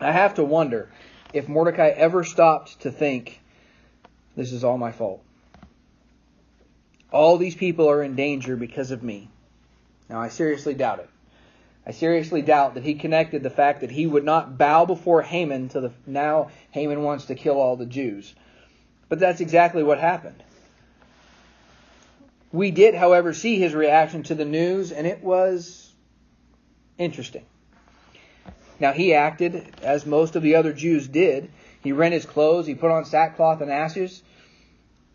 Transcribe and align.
I 0.00 0.12
have 0.12 0.36
to 0.36 0.44
wonder 0.44 0.90
if 1.34 1.46
Mordecai 1.46 1.88
ever 1.88 2.24
stopped 2.24 2.80
to 2.80 2.90
think, 2.90 3.42
"This 4.34 4.54
is 4.54 4.64
all 4.64 4.78
my 4.78 4.92
fault." 4.92 5.25
All 7.12 7.36
these 7.36 7.54
people 7.54 7.88
are 7.88 8.02
in 8.02 8.16
danger 8.16 8.56
because 8.56 8.90
of 8.90 9.02
me. 9.02 9.28
Now, 10.08 10.20
I 10.20 10.28
seriously 10.28 10.74
doubt 10.74 11.00
it. 11.00 11.08
I 11.86 11.92
seriously 11.92 12.42
doubt 12.42 12.74
that 12.74 12.82
he 12.82 12.94
connected 12.94 13.42
the 13.42 13.50
fact 13.50 13.80
that 13.82 13.92
he 13.92 14.06
would 14.06 14.24
not 14.24 14.58
bow 14.58 14.86
before 14.86 15.22
Haman 15.22 15.68
to 15.70 15.80
the 15.80 15.92
now 16.04 16.50
Haman 16.72 17.02
wants 17.02 17.26
to 17.26 17.36
kill 17.36 17.60
all 17.60 17.76
the 17.76 17.86
Jews. 17.86 18.34
But 19.08 19.20
that's 19.20 19.40
exactly 19.40 19.84
what 19.84 20.00
happened. 20.00 20.42
We 22.52 22.72
did, 22.72 22.94
however, 22.94 23.32
see 23.32 23.56
his 23.56 23.74
reaction 23.74 24.24
to 24.24 24.34
the 24.34 24.44
news, 24.44 24.90
and 24.90 25.06
it 25.06 25.22
was 25.22 25.92
interesting. 26.98 27.44
Now, 28.80 28.92
he 28.92 29.14
acted 29.14 29.74
as 29.82 30.06
most 30.06 30.36
of 30.36 30.42
the 30.42 30.56
other 30.56 30.72
Jews 30.72 31.06
did. 31.06 31.50
He 31.82 31.92
rent 31.92 32.14
his 32.14 32.26
clothes, 32.26 32.66
he 32.66 32.74
put 32.74 32.90
on 32.90 33.04
sackcloth 33.04 33.60
and 33.60 33.70
ashes, 33.70 34.22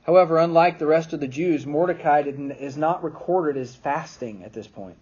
However, 0.04 0.38
unlike 0.38 0.80
the 0.80 0.88
rest 0.88 1.14
of 1.14 1.20
the 1.20 1.28
Jews, 1.28 1.66
Mordecai 1.66 2.22
is 2.22 2.76
not 2.76 3.04
recorded 3.04 3.56
as 3.56 3.76
fasting 3.76 4.44
at 4.44 4.54
this 4.54 4.68
point. 4.68 4.98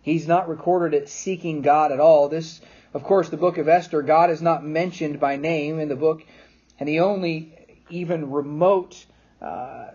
He's 0.00 0.28
not 0.28 0.48
recorded 0.48 1.02
as 1.02 1.10
seeking 1.10 1.60
God 1.60 1.90
at 1.90 2.00
all. 2.00 2.28
This, 2.28 2.60
of 2.94 3.02
course, 3.02 3.28
the 3.28 3.36
book 3.36 3.58
of 3.58 3.68
Esther, 3.68 4.00
God 4.02 4.30
is 4.30 4.40
not 4.40 4.64
mentioned 4.64 5.18
by 5.18 5.36
name 5.36 5.80
in 5.80 5.88
the 5.88 5.96
book, 5.96 6.24
and 6.78 6.88
the 6.88 7.00
only 7.00 7.52
even 7.90 8.30
remote 8.30 9.04
uh, 9.42 9.88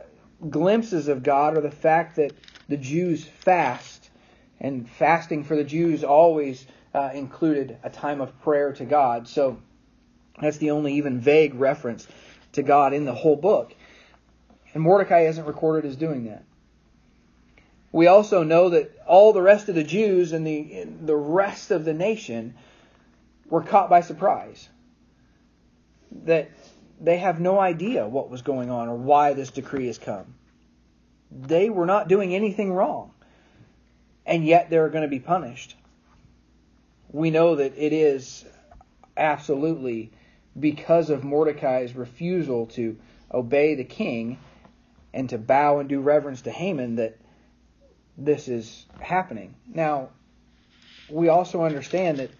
glimpses 0.49 1.07
of 1.07 1.23
God 1.23 1.57
are 1.57 1.61
the 1.61 1.71
fact 1.71 2.17
that 2.17 2.33
the 2.67 2.77
Jews 2.77 3.23
fast, 3.23 4.09
and 4.59 4.89
fasting 4.89 5.43
for 5.43 5.55
the 5.55 5.63
Jews 5.63 6.03
always 6.03 6.65
uh, 6.93 7.11
included 7.13 7.77
a 7.83 7.89
time 7.89 8.21
of 8.21 8.39
prayer 8.41 8.73
to 8.73 8.85
God. 8.85 9.27
So 9.27 9.57
that's 10.41 10.57
the 10.57 10.71
only 10.71 10.95
even 10.95 11.19
vague 11.19 11.55
reference 11.55 12.07
to 12.53 12.63
God 12.63 12.93
in 12.93 13.05
the 13.05 13.13
whole 13.13 13.35
book. 13.35 13.73
And 14.73 14.81
Mordecai 14.81 15.21
isn't 15.27 15.45
recorded 15.45 15.89
as 15.89 15.95
doing 15.95 16.25
that. 16.25 16.43
We 17.91 18.07
also 18.07 18.41
know 18.41 18.69
that 18.69 18.91
all 19.05 19.33
the 19.33 19.41
rest 19.41 19.69
of 19.69 19.75
the 19.75 19.83
Jews 19.83 20.31
and 20.31 20.45
the, 20.47 20.87
the 21.05 21.15
rest 21.15 21.69
of 21.69 21.85
the 21.85 21.93
nation 21.93 22.55
were 23.49 23.61
caught 23.61 23.89
by 23.89 24.01
surprise. 24.01 24.67
That 26.25 26.49
they 26.99 27.17
have 27.17 27.39
no 27.39 27.59
idea 27.59 28.07
what 28.07 28.31
was 28.31 28.41
going 28.41 28.71
on 28.71 28.89
or 28.89 28.95
why 28.95 29.33
this 29.33 29.51
decree 29.51 29.87
has 29.87 29.99
come. 29.99 30.33
They 31.31 31.69
were 31.69 31.85
not 31.85 32.07
doing 32.07 32.33
anything 32.33 32.73
wrong, 32.73 33.11
and 34.25 34.45
yet 34.45 34.69
they're 34.69 34.89
going 34.89 35.03
to 35.03 35.07
be 35.07 35.19
punished. 35.19 35.75
We 37.11 37.29
know 37.29 37.55
that 37.55 37.73
it 37.77 37.93
is 37.93 38.45
absolutely 39.17 40.11
because 40.59 41.11
of 41.11 41.23
Mordecai's 41.23 41.95
refusal 41.95 42.67
to 42.67 42.97
obey 43.31 43.75
the 43.75 43.83
king 43.83 44.39
and 45.13 45.29
to 45.29 45.37
bow 45.37 45.79
and 45.79 45.87
do 45.87 46.01
reverence 46.01 46.41
to 46.41 46.51
Haman 46.51 46.95
that 46.95 47.17
this 48.17 48.47
is 48.47 48.85
happening. 48.99 49.55
Now, 49.67 50.09
we 51.09 51.29
also 51.29 51.63
understand 51.63 52.17
that 52.19 52.31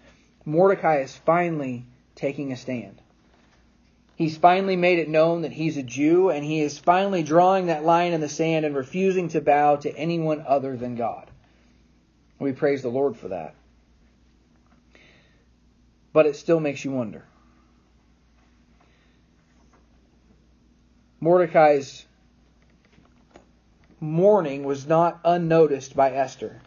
Mordecai 0.44 0.98
is 0.98 1.14
finally 1.14 1.84
taking 2.14 2.52
a 2.52 2.56
stand. 2.56 3.00
He's 4.16 4.36
finally 4.36 4.76
made 4.76 5.00
it 5.00 5.08
known 5.08 5.42
that 5.42 5.52
he's 5.52 5.76
a 5.76 5.82
Jew, 5.82 6.30
and 6.30 6.44
he 6.44 6.60
is 6.60 6.78
finally 6.78 7.24
drawing 7.24 7.66
that 7.66 7.84
line 7.84 8.12
in 8.12 8.20
the 8.20 8.28
sand 8.28 8.64
and 8.64 8.74
refusing 8.74 9.28
to 9.30 9.40
bow 9.40 9.76
to 9.76 9.96
anyone 9.96 10.44
other 10.46 10.76
than 10.76 10.94
God. 10.94 11.30
We 12.38 12.52
praise 12.52 12.82
the 12.82 12.90
Lord 12.90 13.16
for 13.16 13.28
that. 13.28 13.54
But 16.12 16.26
it 16.26 16.36
still 16.36 16.60
makes 16.60 16.84
you 16.84 16.92
wonder. 16.92 17.24
Mordecai's 21.20 22.04
mourning 24.04 24.64
was 24.64 24.86
not 24.86 25.20
unnoticed 25.24 25.96
by 25.96 26.12
Esther. 26.12 26.60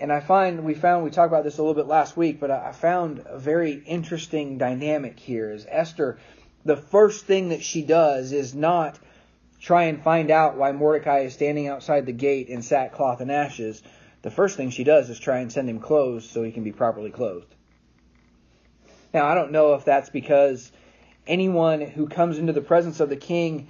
And 0.00 0.10
I 0.10 0.20
find 0.20 0.64
we 0.64 0.74
found 0.74 1.04
we 1.04 1.10
talked 1.10 1.30
about 1.30 1.44
this 1.44 1.58
a 1.58 1.62
little 1.62 1.74
bit 1.74 1.86
last 1.86 2.16
week, 2.16 2.40
but 2.40 2.50
I 2.50 2.72
found 2.72 3.22
a 3.26 3.38
very 3.38 3.72
interesting 3.72 4.56
dynamic 4.56 5.18
here. 5.20 5.52
Is 5.52 5.66
Esther 5.68 6.18
the 6.64 6.76
first 6.76 7.26
thing 7.26 7.50
that 7.50 7.62
she 7.62 7.82
does 7.82 8.32
is 8.32 8.54
not 8.54 8.98
try 9.60 9.84
and 9.84 10.02
find 10.02 10.30
out 10.30 10.56
why 10.56 10.72
Mordecai 10.72 11.20
is 11.20 11.34
standing 11.34 11.68
outside 11.68 12.06
the 12.06 12.12
gate 12.12 12.48
in 12.48 12.62
sackcloth 12.62 13.20
and 13.20 13.30
ashes. 13.30 13.82
The 14.22 14.30
first 14.30 14.56
thing 14.56 14.70
she 14.70 14.84
does 14.84 15.10
is 15.10 15.18
try 15.18 15.38
and 15.38 15.52
send 15.52 15.68
him 15.68 15.80
clothes 15.80 16.28
so 16.28 16.42
he 16.42 16.52
can 16.52 16.64
be 16.64 16.72
properly 16.72 17.10
clothed. 17.10 17.54
Now, 19.12 19.26
I 19.26 19.34
don't 19.34 19.52
know 19.52 19.74
if 19.74 19.84
that's 19.84 20.10
because 20.10 20.70
anyone 21.26 21.80
who 21.80 22.08
comes 22.08 22.38
into 22.38 22.52
the 22.52 22.60
presence 22.60 23.00
of 23.00 23.08
the 23.08 23.16
king 23.16 23.68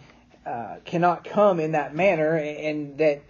uh, 0.48 0.76
cannot 0.84 1.24
come 1.24 1.60
in 1.60 1.72
that 1.72 1.94
manner, 1.94 2.34
and 2.34 2.96
that 2.98 3.22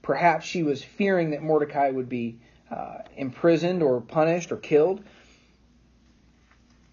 perhaps 0.00 0.46
she 0.46 0.62
was 0.62 0.82
fearing 0.82 1.30
that 1.30 1.42
Mordecai 1.42 1.90
would 1.90 2.08
be 2.08 2.38
uh, 2.70 2.98
imprisoned 3.16 3.82
or 3.82 4.00
punished 4.00 4.50
or 4.50 4.56
killed. 4.56 5.04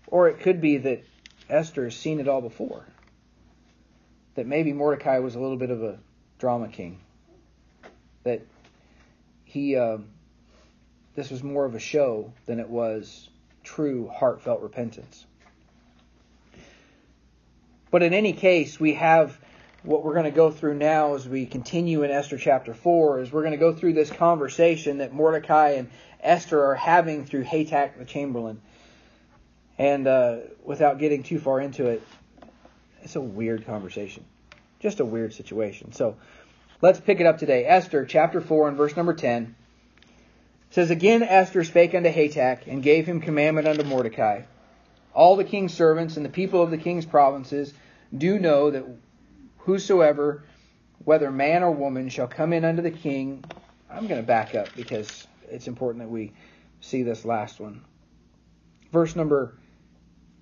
Or 0.08 0.28
it 0.28 0.42
could 0.42 0.59
be 0.59 0.78
that 0.78 1.06
Esther 1.50 1.86
has 1.86 1.96
seen 1.96 2.20
it 2.20 2.28
all 2.28 2.42
before. 2.42 2.86
That 4.36 4.46
maybe 4.46 4.74
Mordecai 4.74 5.20
was 5.20 5.36
a 5.36 5.40
little 5.40 5.56
bit 5.56 5.70
of 5.70 5.82
a 5.82 6.00
drama 6.38 6.68
king. 6.68 7.00
That 8.24 8.42
he, 9.46 9.78
uh, 9.78 10.00
this 11.16 11.32
was 11.32 11.44
more 11.44 11.64
of 11.64 11.76
a 11.76 11.80
show 11.80 12.34
than 12.46 12.59
it 12.59 12.68
was 12.68 13.30
true, 13.64 14.12
heartfelt 14.14 14.62
repentance. 14.62 15.26
But 17.90 18.03
in 18.03 18.14
any 18.14 18.34
case, 18.34 18.78
we 18.78 18.96
have 18.96 19.38
what 19.84 20.03
we're 20.03 20.14
going 20.14 20.25
to 20.25 20.31
go 20.31 20.52
through 20.52 20.75
now 20.75 21.16
as 21.16 21.28
we 21.28 21.46
continue 21.46 22.03
in 22.03 22.12
Esther 22.12 22.38
chapter 22.38 22.74
4 22.74 23.22
is 23.22 23.31
we're 23.31 23.42
going 23.42 23.53
to 23.53 23.58
go 23.58 23.74
through 23.74 23.94
this 23.94 24.12
conversation 24.12 25.00
that 25.00 25.12
Mordecai 25.12 25.72
and 25.72 25.90
Esther 26.19 26.64
are 26.64 26.75
having 26.75 27.25
through 27.25 27.46
Hatach 27.46 27.97
the 27.97 28.06
Chamberlain. 28.06 28.62
And 29.80 30.06
uh, 30.06 30.38
without 30.64 31.00
getting 31.00 31.24
too 31.24 31.40
far 31.40 31.59
into 31.59 31.88
it, 31.88 32.03
it's 33.02 33.16
a 33.16 33.22
weird 33.22 33.66
conversation. 33.66 34.24
Just 34.80 35.00
a 35.00 35.06
weird 35.06 35.34
situation. 35.34 35.94
So 35.94 36.18
let's 36.81 37.00
pick 37.00 37.20
it 37.20 37.25
up 37.25 37.40
today. 37.40 37.66
Esther 37.66 38.06
chapter 38.06 38.40
4 38.40 38.70
and 38.70 38.78
verse 38.78 38.96
number 38.96 39.16
10 39.16 39.55
says, 40.70 40.91
Again 40.91 41.23
Esther 41.23 41.64
spake 41.64 41.96
unto 41.96 42.11
Hatach 42.11 42.67
and 42.67 42.84
gave 42.84 43.08
him 43.08 43.20
commandment 43.20 43.67
unto 43.67 43.84
Mordecai. 43.84 44.44
All 45.16 45.35
the 45.35 45.44
king's 45.44 45.73
servants 45.73 46.17
and 46.17 46.26
the 46.26 46.29
people 46.29 46.61
of 46.61 46.70
the 46.70 46.78
king's 46.78 47.05
provinces 47.05 47.73
do 48.16 48.38
know 48.38 48.70
that 48.70 48.85
whosoever, 49.66 50.43
whether 51.03 51.31
man 51.31 51.63
or 51.63 51.72
woman, 51.72 52.09
shall 52.09 52.28
come 52.28 52.53
in 52.53 52.66
unto 52.66 52.81
the 52.81 52.91
king. 52.91 53.43
I'm 53.90 54.08
going 54.08 54.22
to 54.22 54.28
back 54.28 54.55
up 54.55 54.69
because 54.75 55.28
it's 55.49 55.67
important 55.67 56.03
that 56.03 56.09
we 56.09 56.34
see 56.79 57.03
this 57.03 57.25
last 57.25 57.59
one. 57.59 57.81
Verse 58.91 59.16
number 59.16 59.58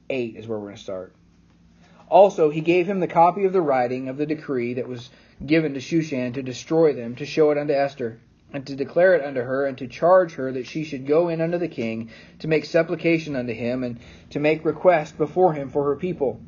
8 0.09 0.35
is 0.35 0.47
where 0.47 0.57
we're 0.57 0.67
going 0.67 0.77
to 0.77 0.81
start. 0.81 1.13
Also, 2.07 2.49
he 2.49 2.61
gave 2.61 2.87
him 2.87 2.99
the 2.99 3.07
copy 3.07 3.45
of 3.45 3.53
the 3.53 3.61
writing 3.61 4.09
of 4.09 4.17
the 4.17 4.25
decree 4.25 4.75
that 4.75 4.87
was 4.87 5.09
given 5.45 5.75
to 5.75 5.79
Shushan 5.79 6.33
to 6.33 6.41
destroy 6.41 6.93
them, 6.93 7.15
to 7.17 7.25
show 7.25 7.51
it 7.51 7.57
unto 7.57 7.73
Esther, 7.73 8.19
and 8.51 8.65
to 8.65 8.75
declare 8.75 9.13
it 9.13 9.23
unto 9.23 9.41
her, 9.41 9.67
and 9.67 9.77
to 9.77 9.87
charge 9.87 10.33
her 10.33 10.51
that 10.51 10.65
she 10.65 10.83
should 10.83 11.05
go 11.05 11.29
in 11.29 11.39
unto 11.39 11.59
the 11.59 11.67
king, 11.67 12.09
to 12.39 12.47
make 12.47 12.65
supplication 12.65 13.35
unto 13.35 13.53
him, 13.53 13.83
and 13.83 13.99
to 14.31 14.39
make 14.39 14.65
request 14.65 15.17
before 15.19 15.53
him 15.53 15.69
for 15.69 15.83
her 15.85 15.95
people. 15.95 16.41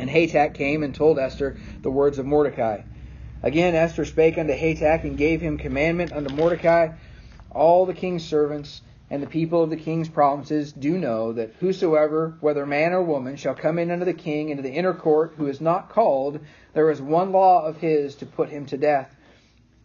And 0.00 0.08
Hatach 0.08 0.54
came 0.54 0.82
and 0.82 0.94
told 0.94 1.18
Esther 1.18 1.58
the 1.82 1.90
words 1.90 2.18
of 2.18 2.24
Mordecai. 2.24 2.80
Again 3.42 3.74
Esther 3.74 4.06
spake 4.06 4.38
unto 4.38 4.54
Hatach, 4.54 5.04
and 5.04 5.18
gave 5.18 5.42
him 5.42 5.58
commandment 5.58 6.14
unto 6.14 6.34
Mordecai, 6.34 6.92
all 7.50 7.84
the 7.84 7.92
king's 7.92 8.24
servants, 8.24 8.80
and 9.10 9.22
the 9.22 9.26
people 9.26 9.62
of 9.62 9.68
the 9.68 9.76
king's 9.76 10.08
provinces 10.08 10.72
do 10.72 10.96
know 10.96 11.34
that 11.34 11.52
whosoever, 11.60 12.38
whether 12.40 12.64
man 12.64 12.94
or 12.94 13.02
woman, 13.02 13.36
shall 13.36 13.54
come 13.54 13.78
in 13.78 13.90
unto 13.90 14.06
the 14.06 14.14
king 14.14 14.48
into 14.48 14.62
the 14.62 14.72
inner 14.72 14.94
court, 14.94 15.34
who 15.36 15.46
is 15.48 15.60
not 15.60 15.90
called, 15.90 16.40
there 16.72 16.90
is 16.90 17.02
one 17.02 17.30
law 17.30 17.66
of 17.66 17.76
his 17.76 18.14
to 18.14 18.24
put 18.24 18.48
him 18.48 18.64
to 18.64 18.78
death, 18.78 19.14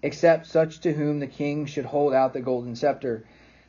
except 0.02 0.48
such 0.48 0.80
to 0.80 0.94
whom 0.94 1.20
the 1.20 1.28
king 1.28 1.66
should 1.66 1.84
hold 1.84 2.14
out 2.14 2.32
the 2.32 2.40
golden 2.40 2.78
scepter, 2.78 3.26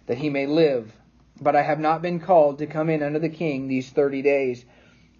that 0.06 0.18
he 0.18 0.30
may 0.30 0.46
live. 0.46 0.92
But 1.40 1.56
I 1.56 1.62
have 1.62 1.80
not 1.80 2.02
been 2.02 2.20
called 2.20 2.58
to 2.58 2.68
come 2.68 2.88
in 2.88 3.02
unto 3.02 3.18
the 3.18 3.28
king 3.28 3.66
these 3.66 3.90
thirty 3.90 4.22
days. 4.22 4.64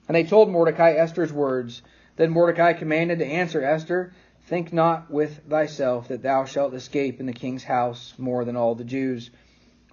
And 0.08 0.14
they 0.14 0.24
told 0.24 0.50
Mordecai 0.50 0.92
Esther's 0.92 1.32
words. 1.32 1.82
Then 2.16 2.30
Mordecai 2.30 2.72
commanded 2.72 3.18
to 3.18 3.26
answer 3.26 3.62
Esther, 3.62 4.12
Think 4.46 4.72
not 4.72 5.10
with 5.10 5.40
thyself 5.48 6.06
that 6.08 6.22
thou 6.22 6.44
shalt 6.44 6.72
escape 6.72 7.18
in 7.18 7.26
the 7.26 7.32
king's 7.32 7.64
house 7.64 8.14
more 8.16 8.44
than 8.44 8.56
all 8.56 8.76
the 8.76 8.84
Jews. 8.84 9.30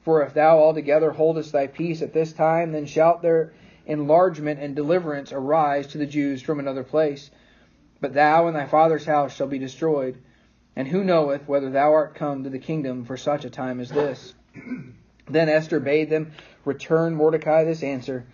For 0.03 0.21
if 0.21 0.35
thou 0.35 0.59
altogether 0.59 1.11
holdest 1.11 1.51
thy 1.51 1.65
peace 1.65 2.03
at 2.03 2.13
this 2.13 2.33
time, 2.33 2.71
then 2.71 2.85
shalt 2.85 3.23
their 3.23 3.53
enlargement 3.87 4.59
and 4.59 4.75
deliverance 4.75 5.33
arise 5.33 5.87
to 5.87 5.97
the 5.97 6.05
Jews 6.05 6.41
from 6.41 6.59
another 6.59 6.83
place. 6.83 7.31
But 7.99 8.13
thou 8.13 8.45
and 8.47 8.55
thy 8.55 8.67
father's 8.67 9.05
house 9.05 9.33
shall 9.33 9.47
be 9.47 9.57
destroyed. 9.57 10.17
And 10.75 10.87
who 10.87 11.03
knoweth 11.03 11.47
whether 11.47 11.71
thou 11.71 11.93
art 11.93 12.15
come 12.15 12.43
to 12.43 12.49
the 12.49 12.59
kingdom 12.59 13.05
for 13.05 13.17
such 13.17 13.45
a 13.45 13.49
time 13.49 13.79
as 13.79 13.89
this? 13.89 14.35
then 15.29 15.49
Esther 15.49 15.79
bade 15.79 16.09
them 16.09 16.33
return 16.63 17.15
Mordecai 17.15 17.63
this 17.63 17.81
answer. 17.81 18.25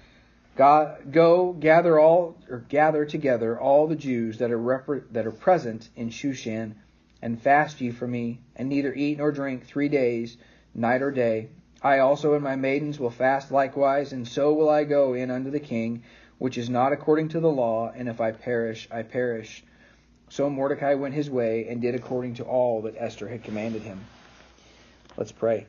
God, 0.60 1.14
go 1.14 1.54
gather 1.54 1.98
all 1.98 2.36
or 2.50 2.58
gather 2.68 3.06
together 3.06 3.58
all 3.58 3.88
the 3.88 3.96
Jews 3.96 4.40
that 4.40 4.52
are 4.52 5.06
that 5.12 5.26
are 5.26 5.32
present 5.32 5.88
in 5.96 6.10
Shushan, 6.10 6.74
and 7.22 7.42
fast 7.42 7.80
ye 7.80 7.92
for 7.92 8.06
me, 8.06 8.42
and 8.58 8.68
neither 8.68 8.94
eat 8.94 9.20
nor 9.20 9.32
drink 9.32 9.66
three 9.66 9.88
days, 9.88 10.36
night 10.76 11.02
or 11.02 11.12
day, 11.12 11.48
I 11.82 12.00
also 12.00 12.34
and 12.34 12.44
my 12.44 12.58
maidens 12.58 13.00
will 13.00 13.10
fast 13.10 13.54
likewise, 13.54 14.12
and 14.12 14.28
so 14.28 14.52
will 14.54 14.68
I 14.68 14.84
go 14.84 15.14
in 15.14 15.32
unto 15.32 15.50
the 15.50 15.62
king, 15.62 16.04
which 16.40 16.58
is 16.58 16.70
not 16.70 16.92
according 16.92 17.30
to 17.30 17.40
the 17.40 17.48
law, 17.48 17.94
and 17.96 18.10
if 18.10 18.20
I 18.20 18.34
perish, 18.34 18.86
I 18.92 19.04
perish. 19.04 19.64
So 20.28 20.50
Mordecai 20.50 20.96
went 20.96 21.14
his 21.14 21.30
way 21.30 21.70
and 21.70 21.82
did 21.82 21.96
according 21.96 22.34
to 22.34 22.44
all 22.44 22.82
that 22.82 22.98
Esther 22.98 23.30
had 23.30 23.46
commanded 23.46 23.84
him. 23.84 24.02
Let's 25.16 25.32
pray. 25.32 25.68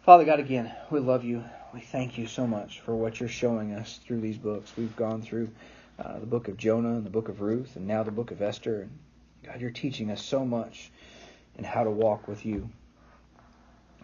Father 0.00 0.24
God, 0.24 0.40
again, 0.40 0.74
we 0.90 0.98
love 0.98 1.24
you. 1.24 1.44
We 1.74 1.80
thank 1.80 2.16
you 2.16 2.26
so 2.26 2.46
much 2.46 2.80
for 2.80 2.96
what 2.96 3.20
you're 3.20 3.28
showing 3.28 3.74
us 3.74 3.98
through 3.98 4.22
these 4.22 4.38
books. 4.38 4.72
We've 4.74 4.96
gone 4.96 5.20
through 5.20 5.50
uh, 5.98 6.18
the 6.18 6.26
book 6.26 6.48
of 6.48 6.56
Jonah 6.56 6.94
and 6.94 7.04
the 7.04 7.10
book 7.10 7.28
of 7.28 7.42
Ruth, 7.42 7.76
and 7.76 7.86
now 7.86 8.02
the 8.02 8.10
book 8.10 8.30
of 8.30 8.40
Esther. 8.40 8.82
And 8.82 8.98
God, 9.44 9.60
you're 9.60 9.70
teaching 9.70 10.10
us 10.10 10.24
so 10.24 10.46
much 10.46 10.90
in 11.58 11.64
how 11.64 11.84
to 11.84 11.90
walk 11.90 12.26
with 12.26 12.46
you. 12.46 12.70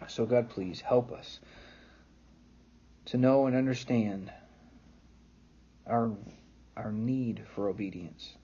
So, 0.07 0.27
God, 0.27 0.49
please 0.49 0.79
help 0.79 1.11
us 1.11 1.39
to 3.05 3.17
know 3.17 3.47
and 3.47 3.55
understand 3.55 4.31
our, 5.87 6.11
our 6.77 6.91
need 6.91 7.41
for 7.55 7.67
obedience. 7.67 8.35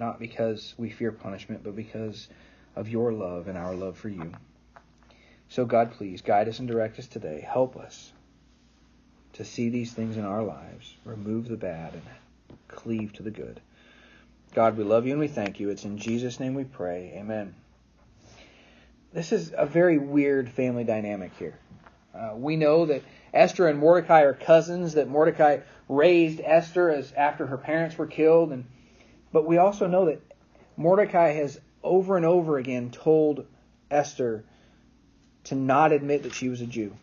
Not 0.00 0.18
because 0.18 0.74
we 0.76 0.90
fear 0.90 1.12
punishment, 1.12 1.62
but 1.62 1.76
because 1.76 2.28
of 2.74 2.88
your 2.88 3.12
love 3.12 3.46
and 3.46 3.56
our 3.56 3.76
love 3.76 3.96
for 3.96 4.08
you. 4.08 4.32
So, 5.48 5.64
God, 5.64 5.92
please 5.92 6.22
guide 6.22 6.48
us 6.48 6.58
and 6.58 6.66
direct 6.66 6.98
us 6.98 7.06
today. 7.06 7.46
Help 7.48 7.76
us 7.76 8.12
to 9.34 9.44
see 9.44 9.68
these 9.68 9.92
things 9.92 10.16
in 10.16 10.24
our 10.24 10.42
lives, 10.42 10.94
remove 11.04 11.48
the 11.48 11.56
bad, 11.56 11.94
and 11.94 12.02
cleave 12.68 13.12
to 13.14 13.22
the 13.22 13.30
good. 13.30 13.60
God, 14.54 14.76
we 14.76 14.84
love 14.84 15.06
you 15.06 15.12
and 15.12 15.20
we 15.20 15.28
thank 15.28 15.60
you. 15.60 15.70
It's 15.70 15.84
in 15.84 15.98
Jesus' 15.98 16.38
name 16.38 16.54
we 16.54 16.64
pray. 16.64 17.12
Amen 17.16 17.54
this 19.12 19.32
is 19.32 19.52
a 19.56 19.66
very 19.66 19.98
weird 19.98 20.48
family 20.48 20.84
dynamic 20.84 21.32
here. 21.38 21.58
Uh, 22.14 22.32
we 22.34 22.56
know 22.56 22.86
that 22.86 23.02
Esther 23.32 23.68
and 23.68 23.78
Mordecai 23.78 24.22
are 24.22 24.34
cousins, 24.34 24.94
that 24.94 25.08
Mordecai 25.08 25.58
raised 25.88 26.40
Esther 26.42 26.90
as 26.90 27.12
after 27.12 27.46
her 27.46 27.58
parents 27.58 27.96
were 27.96 28.06
killed, 28.06 28.52
and 28.52 28.64
but 29.32 29.46
we 29.46 29.56
also 29.58 29.86
know 29.86 30.06
that 30.06 30.20
Mordecai 30.76 31.32
has 31.32 31.58
over 31.82 32.16
and 32.16 32.26
over 32.26 32.58
again 32.58 32.90
told 32.90 33.46
Esther 33.90 34.44
to 35.44 35.54
not 35.54 35.92
admit 35.92 36.22
that 36.22 36.34
she 36.34 36.48
was 36.48 36.60
a 36.60 36.66
Jew. 36.66 36.94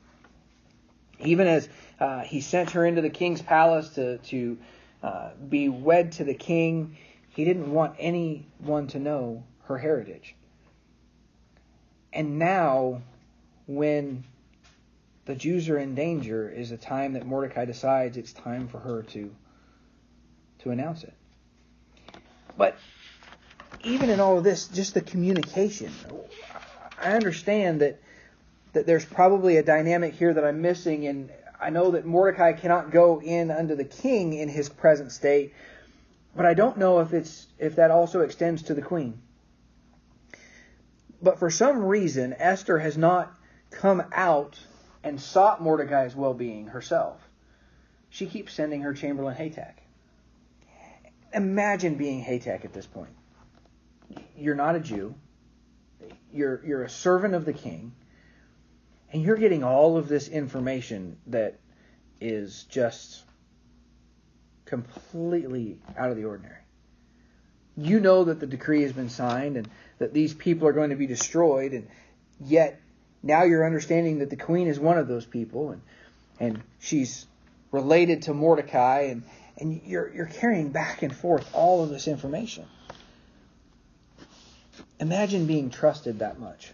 Even 1.19 1.47
as 1.47 1.67
uh, 1.99 2.21
he 2.21 2.41
sent 2.41 2.71
her 2.71 2.85
into 2.85 3.01
the 3.01 3.09
king's 3.09 3.41
palace 3.41 3.89
to 3.95 4.17
to 4.19 4.57
uh, 5.03 5.31
be 5.49 5.69
wed 5.69 6.13
to 6.13 6.23
the 6.23 6.33
king, 6.33 6.97
he 7.29 7.45
didn't 7.45 7.71
want 7.71 7.95
anyone 7.99 8.87
to 8.87 8.99
know 8.99 9.43
her 9.63 9.77
heritage. 9.77 10.35
And 12.11 12.39
now, 12.39 13.01
when 13.67 14.23
the 15.25 15.35
Jews 15.35 15.69
are 15.69 15.77
in 15.77 15.93
danger, 15.93 16.49
is 16.49 16.71
the 16.71 16.77
time 16.77 17.13
that 17.13 17.25
Mordecai 17.25 17.65
decides 17.65 18.17
it's 18.17 18.33
time 18.33 18.67
for 18.67 18.79
her 18.79 19.03
to 19.03 19.33
to 20.59 20.71
announce 20.71 21.03
it. 21.03 21.13
But 22.57 22.77
even 23.83 24.09
in 24.09 24.19
all 24.19 24.37
of 24.37 24.43
this, 24.43 24.67
just 24.67 24.93
the 24.93 25.01
communication, 25.01 25.91
I 27.01 27.13
understand 27.13 27.81
that 27.81 28.01
that 28.73 28.85
there's 28.85 29.05
probably 29.05 29.57
a 29.57 29.63
dynamic 29.63 30.13
here 30.13 30.33
that 30.33 30.43
I'm 30.43 30.61
missing, 30.61 31.07
and 31.07 31.31
I 31.59 31.69
know 31.69 31.91
that 31.91 32.05
Mordecai 32.05 32.53
cannot 32.53 32.91
go 32.91 33.21
in 33.21 33.51
under 33.51 33.75
the 33.75 33.85
king 33.85 34.33
in 34.33 34.49
his 34.49 34.69
present 34.69 35.11
state, 35.11 35.53
but 36.35 36.45
I 36.45 36.53
don't 36.53 36.77
know 36.77 36.99
if 36.99 37.13
it's 37.13 37.47
if 37.57 37.75
that 37.77 37.91
also 37.91 38.21
extends 38.21 38.63
to 38.63 38.73
the 38.73 38.81
queen. 38.81 39.21
But 41.21 41.39
for 41.39 41.49
some 41.49 41.83
reason, 41.83 42.33
Esther 42.37 42.79
has 42.79 42.97
not 42.97 43.33
come 43.71 44.03
out 44.13 44.57
and 45.03 45.19
sought 45.19 45.61
Mordecai's 45.61 46.15
well 46.15 46.33
being 46.33 46.67
herself. 46.67 47.19
She 48.09 48.25
keeps 48.25 48.53
sending 48.53 48.81
her 48.81 48.93
chamberlain 48.93 49.35
Hatach. 49.35 49.73
Imagine 51.33 51.95
being 51.95 52.23
Hatach 52.23 52.65
at 52.65 52.73
this 52.73 52.87
point. 52.87 53.11
You're 54.35 54.55
not 54.55 54.75
a 54.75 54.79
Jew. 54.79 55.13
You're, 56.33 56.61
you're 56.65 56.83
a 56.83 56.89
servant 56.89 57.35
of 57.35 57.45
the 57.45 57.53
king. 57.53 57.91
And 59.11 59.23
you're 59.23 59.37
getting 59.37 59.63
all 59.63 59.97
of 59.97 60.07
this 60.07 60.27
information 60.27 61.17
that 61.27 61.59
is 62.21 62.63
just 62.69 63.23
completely 64.65 65.79
out 65.97 66.11
of 66.11 66.17
the 66.17 66.25
ordinary. 66.25 66.61
You 67.75 67.99
know 67.99 68.25
that 68.25 68.39
the 68.39 68.45
decree 68.45 68.83
has 68.83 68.93
been 68.93 69.09
signed 69.09 69.57
and 69.57 69.67
that 69.97 70.13
these 70.13 70.33
people 70.33 70.67
are 70.67 70.73
going 70.73 70.91
to 70.91 70.95
be 70.95 71.07
destroyed, 71.07 71.71
and 71.71 71.87
yet 72.39 72.79
now 73.23 73.43
you're 73.43 73.65
understanding 73.65 74.19
that 74.19 74.29
the 74.29 74.35
queen 74.35 74.67
is 74.67 74.79
one 74.79 74.97
of 74.97 75.07
those 75.07 75.25
people, 75.25 75.71
and 75.71 75.81
and 76.39 76.61
she's 76.79 77.25
related 77.71 78.23
to 78.23 78.33
Mordecai, 78.33 79.07
and 79.09 79.23
and 79.57 79.81
you're 79.85 80.13
you're 80.13 80.25
carrying 80.25 80.69
back 80.69 81.01
and 81.03 81.15
forth 81.15 81.49
all 81.53 81.83
of 81.83 81.89
this 81.89 82.07
information. 82.07 82.65
Imagine 84.99 85.45
being 85.45 85.69
trusted 85.69 86.19
that 86.19 86.39
much. 86.39 86.71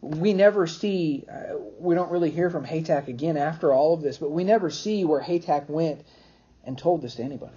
We 0.00 0.32
never 0.32 0.66
see, 0.66 1.24
uh, 1.30 1.56
we 1.78 1.94
don't 1.94 2.10
really 2.10 2.30
hear 2.30 2.48
from 2.50 2.64
Hatach 2.64 3.08
again 3.08 3.36
after 3.36 3.72
all 3.72 3.94
of 3.94 4.00
this, 4.00 4.16
but 4.18 4.30
we 4.30 4.44
never 4.44 4.70
see 4.70 5.04
where 5.04 5.20
Hatach 5.20 5.68
went 5.68 6.02
and 6.64 6.78
told 6.78 7.02
this 7.02 7.16
to 7.16 7.22
anybody. 7.22 7.54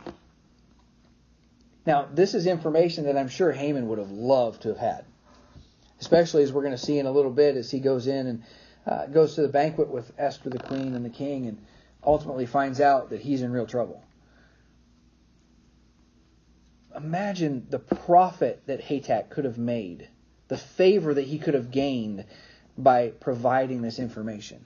Now, 1.86 2.08
this 2.14 2.34
is 2.34 2.48
information 2.48 3.06
that 3.06 3.18
I'm 3.18 3.28
sure 3.28 3.52
Haman 3.52 3.88
would 3.88 3.98
have 3.98 4.12
loved 4.12 4.62
to 4.64 4.70
have 4.70 4.78
had, 4.78 5.06
especially 6.00 6.44
as 6.44 6.52
we're 6.52 6.62
going 6.62 6.76
to 6.76 6.78
see 6.78 6.98
in 6.98 7.06
a 7.06 7.12
little 7.12 7.32
bit 7.32 7.56
as 7.56 7.72
he 7.72 7.80
goes 7.80 8.08
in 8.08 8.28
and 8.28 8.44
uh, 8.86 9.06
goes 9.08 9.36
to 9.36 9.42
the 9.42 9.50
banquet 9.50 9.90
with 9.90 10.12
Esther 10.18 10.50
the 10.50 10.60
queen 10.60 10.96
and 10.96 11.06
the 11.06 11.10
king 11.10 11.48
and 11.48 11.58
ultimately 12.04 12.46
finds 12.46 12.82
out 12.82 13.10
that 13.10 13.22
he's 13.22 13.42
in 13.42 13.52
real 13.52 13.66
trouble. 13.66 14.04
Imagine 16.96 17.66
the 17.70 17.80
profit 17.80 18.62
that 18.68 18.82
Hatach 18.82 19.30
could 19.30 19.46
have 19.46 19.58
made, 19.58 20.08
the 20.54 20.58
favor 20.60 21.16
that 21.16 21.24
he 21.24 21.40
could 21.40 21.56
have 21.56 21.72
gained 21.72 22.26
by 22.78 23.08
providing 23.08 23.82
this 23.82 23.98
information. 23.98 24.64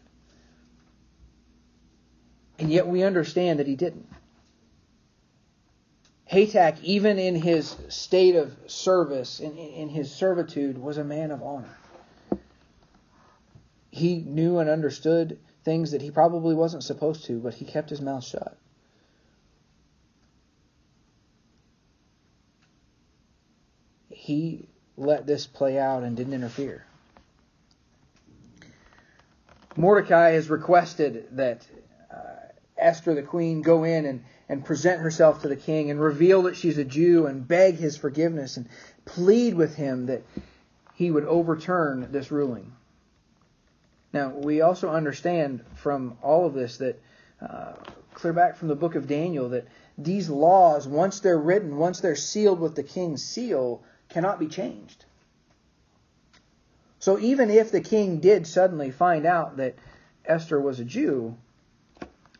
And 2.59 2.69
yet 2.69 2.87
we 2.87 3.03
understand 3.03 3.59
that 3.59 3.67
he 3.67 3.77
didn't. 3.77 4.05
Hatach, 6.29 6.83
even 6.83 7.17
in 7.17 7.35
his 7.35 7.73
state 7.87 8.35
of 8.35 8.53
service, 8.67 9.39
in, 9.39 9.57
in 9.57 9.87
his 9.87 10.13
servitude, 10.13 10.77
was 10.77 10.97
a 10.97 11.05
man 11.05 11.31
of 11.31 11.41
honor. 11.41 11.77
He 13.89 14.17
knew 14.17 14.57
and 14.57 14.69
understood 14.69 15.39
things 15.63 15.91
that 15.91 16.01
he 16.01 16.11
probably 16.11 16.53
wasn't 16.53 16.83
supposed 16.83 17.23
to, 17.27 17.39
but 17.39 17.53
he 17.53 17.63
kept 17.63 17.89
his 17.89 18.01
mouth 18.01 18.25
shut. 18.25 18.57
He 24.09 24.67
let 24.97 25.27
this 25.27 25.45
play 25.45 25.77
out 25.77 26.03
and 26.03 26.17
didn't 26.17 26.33
interfere. 26.33 26.83
Mordecai 29.75 30.31
has 30.31 30.49
requested 30.49 31.27
that 31.33 31.65
uh, 32.11 32.17
Esther, 32.77 33.13
the 33.13 33.21
queen, 33.21 33.61
go 33.61 33.83
in 33.83 34.05
and, 34.05 34.23
and 34.49 34.65
present 34.65 35.01
herself 35.01 35.43
to 35.43 35.47
the 35.47 35.55
king 35.55 35.91
and 35.91 36.01
reveal 36.01 36.43
that 36.43 36.55
she's 36.55 36.79
a 36.79 36.83
Jew 36.83 37.27
and 37.27 37.47
beg 37.47 37.75
his 37.75 37.95
forgiveness 37.95 38.57
and 38.57 38.67
plead 39.05 39.53
with 39.53 39.75
him 39.75 40.07
that 40.07 40.23
he 40.95 41.11
would 41.11 41.25
overturn 41.25 42.11
this 42.11 42.31
ruling. 42.31 42.73
Now, 44.13 44.29
we 44.29 44.61
also 44.61 44.89
understand 44.89 45.63
from 45.75 46.17
all 46.23 46.47
of 46.47 46.55
this 46.55 46.77
that, 46.77 46.99
uh, 47.39 47.73
clear 48.15 48.33
back 48.33 48.55
from 48.55 48.69
the 48.69 48.75
book 48.75 48.95
of 48.95 49.07
Daniel, 49.07 49.49
that 49.49 49.67
these 49.95 50.27
laws, 50.27 50.87
once 50.87 51.19
they're 51.19 51.37
written, 51.37 51.77
once 51.77 51.99
they're 51.99 52.15
sealed 52.15 52.59
with 52.59 52.73
the 52.73 52.81
king's 52.81 53.23
seal, 53.23 53.83
cannot 54.09 54.39
be 54.39 54.47
changed. 54.47 55.05
So 56.99 57.19
even 57.19 57.49
if 57.49 57.71
the 57.71 57.81
king 57.81 58.19
did 58.19 58.47
suddenly 58.47 58.91
find 58.91 59.25
out 59.25 59.57
that 59.57 59.75
Esther 60.25 60.59
was 60.59 60.79
a 60.79 60.85
Jew, 60.85 61.37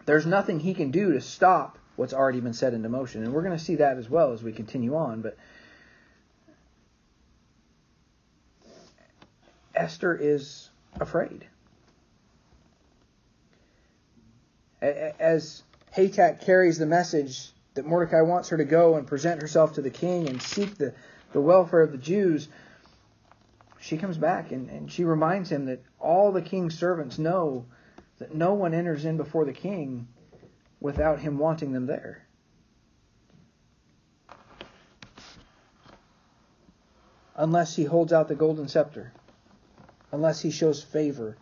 there's 0.06 0.26
nothing 0.26 0.60
he 0.60 0.74
can 0.74 0.92
do 0.92 1.14
to 1.14 1.22
stop 1.22 1.78
what's 1.96 2.14
already 2.14 2.40
been 2.40 2.54
set 2.54 2.74
into 2.74 2.90
motion. 2.90 3.24
And 3.24 3.34
we're 3.34 3.44
going 3.44 3.58
to 3.58 3.64
see 3.64 3.76
that 3.76 3.98
as 3.98 4.10
well 4.10 4.34
as 4.34 4.44
we 4.44 4.52
continue 4.52 4.96
on. 4.96 5.22
But 5.22 5.38
Esther 9.76 10.16
is 10.16 10.70
afraid. 11.00 11.46
As 14.82 15.64
Hatach 15.96 16.42
carries 16.42 16.78
the 16.78 16.86
message 16.86 17.52
that 17.74 17.86
Mordecai 17.86 18.22
wants 18.22 18.50
her 18.50 18.58
to 18.58 18.66
go 18.66 18.96
and 18.96 19.08
present 19.08 19.42
herself 19.42 19.74
to 19.74 19.82
the 19.82 19.90
king 19.90 20.28
and 20.30 20.42
seek 20.42 20.78
the, 20.78 20.94
the 21.34 21.42
welfare 21.42 21.82
of 21.82 21.92
the 21.92 21.98
Jews, 21.98 22.48
she 23.80 23.98
comes 23.98 24.18
back 24.18 24.52
and, 24.52 24.70
and 24.70 24.92
she 24.92 25.04
reminds 25.04 25.52
him 25.52 25.66
that 25.66 25.84
all 26.00 26.32
the 26.32 26.42
king's 26.42 26.78
servants 26.78 27.20
know 27.20 27.66
that 28.20 28.34
no 28.34 28.54
one 28.54 28.74
enters 28.74 29.06
in 29.06 29.18
before 29.18 29.46
the 29.46 29.54
king 29.54 30.08
without 30.80 31.20
him 31.20 31.38
wanting 31.38 31.72
them 31.72 31.86
there. 31.86 32.24
Unless 37.36 37.76
he 37.76 37.84
holds 37.84 38.12
out 38.12 38.28
the 38.28 38.36
golden 38.36 38.68
scepter, 38.68 39.12
unless 40.12 40.42
he 40.42 40.50
shows 40.50 40.84
favor. 40.84 41.38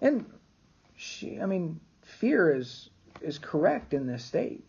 And 0.00 0.26
she, 0.96 1.40
I 1.40 1.46
mean, 1.46 1.80
fear 2.02 2.54
is 2.54 2.90
is 3.20 3.38
correct 3.38 3.94
in 3.94 4.06
this 4.06 4.24
state. 4.24 4.64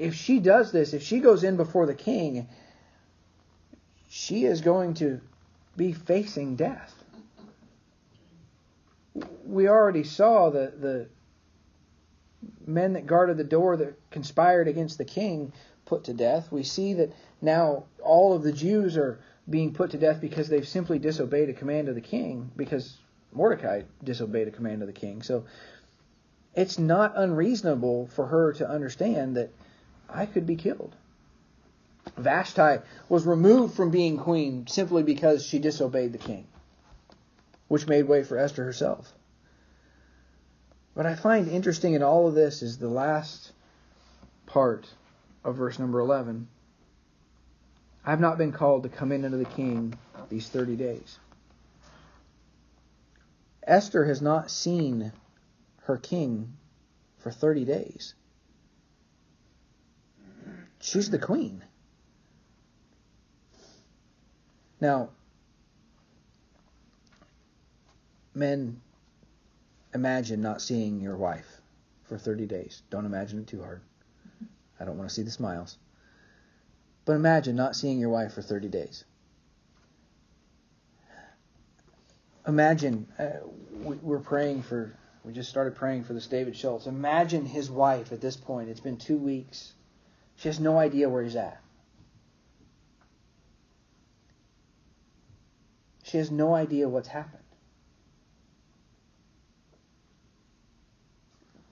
If 0.00 0.14
she 0.14 0.40
does 0.40 0.72
this, 0.72 0.94
if 0.94 1.02
she 1.02 1.20
goes 1.20 1.44
in 1.44 1.56
before 1.56 1.86
the 1.86 1.94
king, 1.94 2.48
she 4.08 4.44
is 4.44 4.60
going 4.60 4.94
to 4.94 5.20
be 5.76 5.92
facing 5.92 6.56
death 6.56 7.00
we 9.50 9.68
already 9.68 10.04
saw 10.04 10.50
the, 10.50 10.72
the 10.78 11.08
men 12.66 12.94
that 12.94 13.06
guarded 13.06 13.36
the 13.36 13.44
door 13.44 13.76
that 13.76 13.98
conspired 14.10 14.68
against 14.68 14.98
the 14.98 15.04
king 15.04 15.52
put 15.84 16.04
to 16.04 16.14
death. 16.14 16.50
We 16.52 16.62
see 16.62 16.94
that 16.94 17.12
now 17.42 17.84
all 18.02 18.34
of 18.34 18.42
the 18.42 18.52
Jews 18.52 18.96
are 18.96 19.18
being 19.48 19.74
put 19.74 19.90
to 19.90 19.98
death 19.98 20.20
because 20.20 20.48
they've 20.48 20.66
simply 20.66 20.98
disobeyed 20.98 21.48
a 21.48 21.54
command 21.54 21.88
of 21.88 21.96
the 21.96 22.00
king, 22.00 22.50
because 22.56 22.96
Mordecai 23.32 23.82
disobeyed 24.04 24.46
a 24.46 24.52
command 24.52 24.82
of 24.82 24.86
the 24.86 24.92
king. 24.92 25.22
So 25.22 25.44
it's 26.54 26.78
not 26.78 27.12
unreasonable 27.16 28.06
for 28.06 28.26
her 28.26 28.52
to 28.54 28.68
understand 28.68 29.36
that 29.36 29.50
I 30.12 30.26
could 30.26 30.46
be 30.46 30.56
killed. 30.56 30.94
Vashti 32.16 32.82
was 33.08 33.26
removed 33.26 33.74
from 33.74 33.90
being 33.90 34.16
queen 34.16 34.66
simply 34.66 35.02
because 35.02 35.44
she 35.44 35.58
disobeyed 35.58 36.12
the 36.12 36.18
king, 36.18 36.46
which 37.68 37.86
made 37.86 38.04
way 38.04 38.22
for 38.22 38.38
Esther 38.38 38.64
herself. 38.64 39.12
What 40.94 41.06
I 41.06 41.14
find 41.14 41.48
interesting 41.48 41.94
in 41.94 42.02
all 42.02 42.26
of 42.26 42.34
this 42.34 42.62
is 42.62 42.78
the 42.78 42.88
last 42.88 43.52
part 44.46 44.88
of 45.44 45.56
verse 45.56 45.78
number 45.78 46.00
11. 46.00 46.48
I 48.04 48.10
have 48.10 48.20
not 48.20 48.38
been 48.38 48.52
called 48.52 48.82
to 48.82 48.88
come 48.88 49.12
in 49.12 49.24
unto 49.24 49.38
the 49.38 49.44
king 49.44 49.94
these 50.28 50.48
30 50.48 50.76
days. 50.76 51.18
Esther 53.62 54.04
has 54.06 54.20
not 54.20 54.50
seen 54.50 55.12
her 55.82 55.96
king 55.96 56.56
for 57.18 57.30
30 57.30 57.64
days. 57.64 58.14
She's 60.80 61.10
the 61.10 61.18
queen. 61.18 61.62
Now, 64.80 65.10
men 68.34 68.80
imagine 69.92 70.40
not 70.40 70.62
seeing 70.62 71.00
your 71.00 71.16
wife 71.16 71.60
for 72.04 72.16
30 72.16 72.46
days. 72.46 72.82
Don't 72.90 73.04
imagine 73.04 73.40
it 73.40 73.46
too 73.46 73.62
hard. 73.62 73.82
I 74.78 74.84
don't 74.84 74.96
want 74.96 75.08
to 75.10 75.14
see 75.14 75.22
the 75.22 75.30
smiles. 75.30 75.76
But 77.04 77.12
imagine 77.12 77.56
not 77.56 77.76
seeing 77.76 77.98
your 77.98 78.10
wife 78.10 78.32
for 78.32 78.42
30 78.42 78.68
days. 78.68 79.04
Imagine 82.46 83.06
uh, 83.18 83.46
we, 83.82 84.14
are 84.14 84.18
praying 84.18 84.62
for, 84.62 84.96
we 85.24 85.32
just 85.32 85.50
started 85.50 85.74
praying 85.74 86.04
for 86.04 86.14
this 86.14 86.26
David 86.26 86.56
Schultz. 86.56 86.86
Imagine 86.86 87.44
his 87.44 87.70
wife 87.70 88.12
at 88.12 88.22
this 88.22 88.36
point. 88.36 88.70
It's 88.70 88.80
been 88.80 88.96
two 88.96 89.18
weeks. 89.18 89.74
She 90.40 90.48
has 90.48 90.58
no 90.58 90.78
idea 90.78 91.06
where 91.10 91.22
he's 91.22 91.36
at. 91.36 91.60
She 96.02 96.16
has 96.16 96.30
no 96.30 96.54
idea 96.54 96.88
what's 96.88 97.08
happened. 97.08 97.42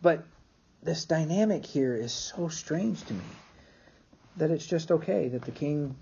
But 0.02 0.22
this 0.82 1.06
dynamic 1.06 1.64
here 1.64 1.94
is 1.94 2.12
so 2.12 2.48
strange 2.48 3.02
to 3.04 3.14
me 3.14 3.24
that 4.36 4.50
it's 4.50 4.66
just 4.66 4.92
okay 4.92 5.28
that 5.28 5.42
the 5.42 5.50
king 5.50 5.96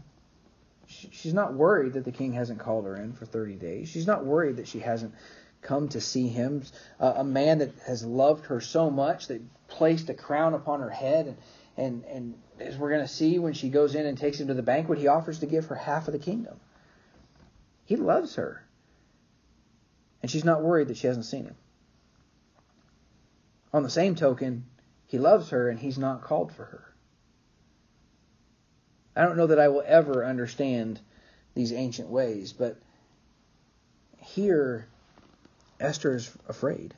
she's 0.88 1.35
not 1.35 1.54
worried 1.54 1.92
that 1.92 2.04
the 2.04 2.12
king 2.12 2.32
hasn't 2.32 2.58
called 2.58 2.85
her 2.85 2.96
in 2.96 3.12
for 3.12 3.26
30 3.26 3.54
days. 3.54 3.88
She's 3.88 4.08
not 4.08 4.25
worried 4.25 4.56
that 4.56 4.66
she 4.66 4.80
hasn't 4.80 5.14
come 5.62 5.88
to 5.90 6.00
see 6.00 6.26
him, 6.26 6.64
uh, 6.99 7.14
a 7.16 7.25
man 7.25 7.58
that 7.58 7.73
has 7.87 8.04
loved 8.04 8.46
her 8.46 8.61
so 8.61 8.90
much 8.90 9.28
that 9.28 9.40
placed 9.68 10.11
a 10.11 10.14
crown 10.14 10.52
upon 10.52 10.80
her 10.80 10.90
head 10.90 11.26
and 11.26 11.37
and 11.76 12.04
and 12.04 12.35
as 12.59 12.76
we're 12.76 12.90
going 12.90 13.02
to 13.02 13.09
see 13.09 13.38
when 13.38 13.52
she 13.52 13.68
goes 13.68 13.95
in 13.95 14.06
and 14.06 14.16
takes 14.16 14.40
him 14.40 14.49
to 14.49 14.54
the 14.54 14.62
banquet, 14.62 14.99
he 14.99 15.09
offers 15.09 15.40
to 15.40 15.47
give 15.47 15.66
her 15.66 15.75
half 15.75 16.09
of 16.09 16.12
the 16.12 16.18
kingdom. 16.18 16.59
He 17.85 17.97
loves 17.97 18.37
her. 18.37 18.62
And 20.23 20.30
she's 20.30 20.45
not 20.45 20.62
worried 20.62 20.88
that 20.88 20.97
she 20.97 21.06
hasn't 21.06 21.26
seen 21.26 21.45
him. 21.45 21.56
On 23.73 23.83
the 23.83 23.90
same 23.90 24.14
token, 24.14 24.64
he 25.06 25.18
loves 25.18 25.50
her 25.50 25.68
and 25.68 25.78
he's 25.78 25.99
not 25.99 26.23
called 26.23 26.52
for 26.52 26.64
her. 26.64 26.95
I 29.14 29.23
don't 29.23 29.37
know 29.37 29.47
that 29.47 29.61
I 29.61 29.68
will 29.68 29.85
ever 29.87 30.25
understand 30.25 31.00
these 31.54 31.73
ancient 31.73 32.09
ways, 32.09 32.52
but 32.52 32.76
here 34.18 34.87
Esther 35.78 36.16
is 36.16 36.30
afraid. 36.49 36.95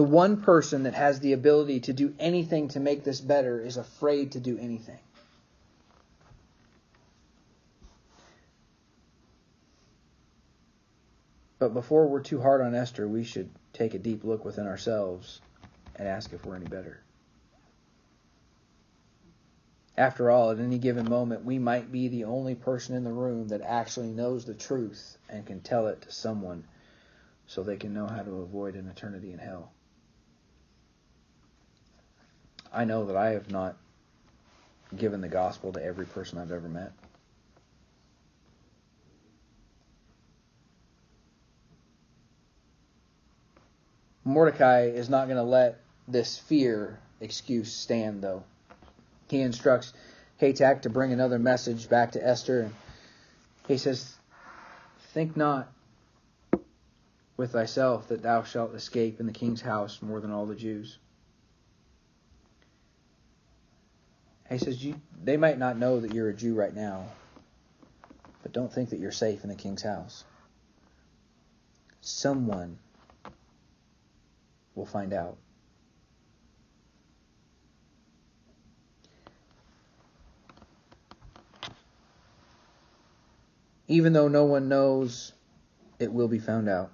The 0.00 0.04
one 0.04 0.40
person 0.40 0.84
that 0.84 0.94
has 0.94 1.20
the 1.20 1.34
ability 1.34 1.80
to 1.80 1.92
do 1.92 2.14
anything 2.18 2.68
to 2.68 2.80
make 2.80 3.04
this 3.04 3.20
better 3.20 3.60
is 3.60 3.76
afraid 3.76 4.32
to 4.32 4.40
do 4.40 4.56
anything. 4.56 4.98
But 11.58 11.74
before 11.74 12.08
we're 12.08 12.22
too 12.22 12.40
hard 12.40 12.62
on 12.62 12.74
Esther, 12.74 13.06
we 13.06 13.24
should 13.24 13.50
take 13.74 13.92
a 13.92 13.98
deep 13.98 14.24
look 14.24 14.42
within 14.42 14.66
ourselves 14.66 15.42
and 15.96 16.08
ask 16.08 16.32
if 16.32 16.46
we're 16.46 16.56
any 16.56 16.64
better. 16.64 17.02
After 19.98 20.30
all, 20.30 20.50
at 20.50 20.60
any 20.60 20.78
given 20.78 21.10
moment, 21.10 21.44
we 21.44 21.58
might 21.58 21.92
be 21.92 22.08
the 22.08 22.24
only 22.24 22.54
person 22.54 22.96
in 22.96 23.04
the 23.04 23.12
room 23.12 23.48
that 23.48 23.60
actually 23.60 24.12
knows 24.12 24.46
the 24.46 24.54
truth 24.54 25.18
and 25.28 25.44
can 25.44 25.60
tell 25.60 25.88
it 25.88 26.00
to 26.00 26.10
someone 26.10 26.64
so 27.46 27.62
they 27.62 27.76
can 27.76 27.92
know 27.92 28.06
how 28.06 28.22
to 28.22 28.40
avoid 28.40 28.76
an 28.76 28.88
eternity 28.88 29.34
in 29.34 29.38
hell. 29.38 29.74
I 32.72 32.84
know 32.84 33.06
that 33.06 33.16
I 33.16 33.30
have 33.30 33.50
not 33.50 33.76
given 34.96 35.20
the 35.20 35.28
gospel 35.28 35.72
to 35.72 35.82
every 35.82 36.06
person 36.06 36.38
I've 36.38 36.52
ever 36.52 36.68
met. 36.68 36.92
Mordecai 44.24 44.82
is 44.82 45.08
not 45.08 45.26
going 45.26 45.38
to 45.38 45.42
let 45.42 45.80
this 46.06 46.38
fear 46.38 47.00
excuse 47.20 47.72
stand, 47.72 48.22
though. 48.22 48.44
He 49.28 49.40
instructs 49.40 49.92
Hatach 50.40 50.82
to 50.82 50.90
bring 50.90 51.12
another 51.12 51.38
message 51.38 51.88
back 51.88 52.12
to 52.12 52.26
Esther. 52.26 52.62
And 52.62 52.74
he 53.66 53.76
says, 53.76 54.14
Think 55.12 55.36
not 55.36 55.72
with 57.36 57.52
thyself 57.52 58.08
that 58.08 58.22
thou 58.22 58.42
shalt 58.42 58.74
escape 58.74 59.18
in 59.18 59.26
the 59.26 59.32
king's 59.32 59.62
house 59.62 60.00
more 60.02 60.20
than 60.20 60.30
all 60.30 60.46
the 60.46 60.54
Jews. 60.54 60.98
He 64.50 64.58
says, 64.58 64.84
you, 64.84 65.00
They 65.22 65.36
might 65.36 65.58
not 65.58 65.78
know 65.78 66.00
that 66.00 66.12
you're 66.12 66.28
a 66.28 66.34
Jew 66.34 66.54
right 66.54 66.74
now, 66.74 67.06
but 68.42 68.52
don't 68.52 68.72
think 68.72 68.90
that 68.90 68.98
you're 68.98 69.12
safe 69.12 69.44
in 69.44 69.48
the 69.48 69.54
king's 69.54 69.82
house. 69.82 70.24
Someone 72.00 72.78
will 74.74 74.86
find 74.86 75.12
out. 75.12 75.36
Even 83.86 84.12
though 84.12 84.28
no 84.28 84.44
one 84.44 84.68
knows, 84.68 85.32
it 85.98 86.12
will 86.12 86.28
be 86.28 86.38
found 86.38 86.68
out. 86.68 86.90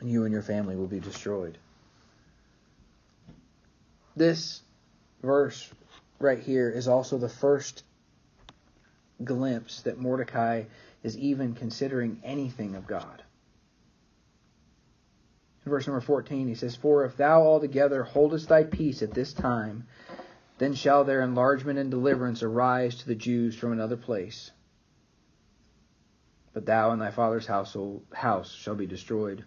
And 0.00 0.10
you 0.10 0.24
and 0.24 0.32
your 0.32 0.42
family 0.42 0.76
will 0.76 0.88
be 0.88 1.00
destroyed. 1.00 1.58
This 4.14 4.62
verse 5.22 5.70
right 6.18 6.38
here 6.38 6.70
is 6.70 6.88
also 6.88 7.18
the 7.18 7.28
first 7.28 7.82
glimpse 9.22 9.82
that 9.82 9.98
Mordecai 9.98 10.64
is 11.02 11.16
even 11.18 11.54
considering 11.54 12.20
anything 12.24 12.74
of 12.74 12.86
God. 12.86 13.22
In 15.64 15.70
verse 15.70 15.86
number 15.86 16.00
14, 16.00 16.48
he 16.48 16.54
says, 16.54 16.76
For 16.76 17.04
if 17.04 17.16
thou 17.16 17.42
altogether 17.42 18.04
holdest 18.04 18.48
thy 18.48 18.64
peace 18.64 19.02
at 19.02 19.14
this 19.14 19.32
time, 19.32 19.86
then 20.58 20.74
shall 20.74 21.04
their 21.04 21.22
enlargement 21.22 21.78
and 21.78 21.90
deliverance 21.90 22.42
arise 22.42 22.96
to 22.96 23.06
the 23.06 23.14
Jews 23.14 23.56
from 23.56 23.72
another 23.72 23.96
place 23.96 24.52
but 26.56 26.64
thou 26.64 26.90
and 26.92 27.02
thy 27.02 27.10
father's 27.10 27.46
household 27.46 28.02
house 28.14 28.50
shall 28.50 28.74
be 28.74 28.86
destroyed. 28.86 29.44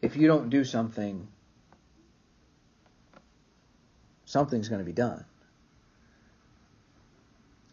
If 0.00 0.14
you 0.14 0.28
don't 0.28 0.50
do 0.50 0.62
something, 0.62 1.26
something's 4.28 4.68
going 4.68 4.80
to 4.80 4.84
be 4.84 4.92
done. 4.92 5.24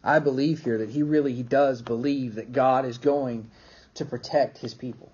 I 0.02 0.18
believe 0.18 0.62
here 0.62 0.78
that 0.78 0.90
he 0.90 1.02
really 1.02 1.32
he 1.32 1.42
does 1.42 1.82
believe 1.82 2.36
that 2.36 2.52
God 2.52 2.84
is 2.84 2.98
going 2.98 3.50
to 3.94 4.04
protect 4.04 4.58
his 4.58 4.74
people. 4.74 5.10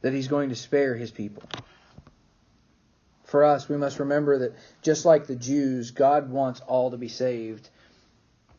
That 0.00 0.12
he's 0.12 0.28
going 0.28 0.48
to 0.50 0.56
spare 0.56 0.94
his 0.94 1.10
people 1.10 1.42
for 3.28 3.44
us, 3.44 3.68
we 3.68 3.76
must 3.76 3.98
remember 3.98 4.38
that 4.38 4.56
just 4.80 5.04
like 5.04 5.26
the 5.26 5.36
Jews, 5.36 5.90
God 5.90 6.30
wants 6.30 6.60
all 6.60 6.92
to 6.92 6.96
be 6.96 7.08
saved, 7.08 7.68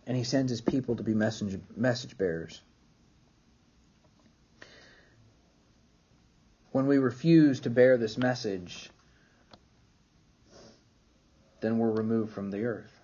and 0.06 0.16
He 0.16 0.24
sends 0.24 0.52
His 0.52 0.62
people 0.62 0.96
to 0.98 1.04
be 1.04 1.16
message, 1.16 1.60
message 1.76 2.18
bearers. 2.18 2.62
When 6.72 6.86
we 6.86 6.98
refuse 6.98 7.62
to 7.62 7.70
bear 7.70 7.98
this 7.98 8.18
message, 8.18 8.90
then 11.62 11.78
we're 11.78 11.92
removed 11.92 12.32
from 12.34 12.52
the 12.52 12.66
earth. 12.66 13.00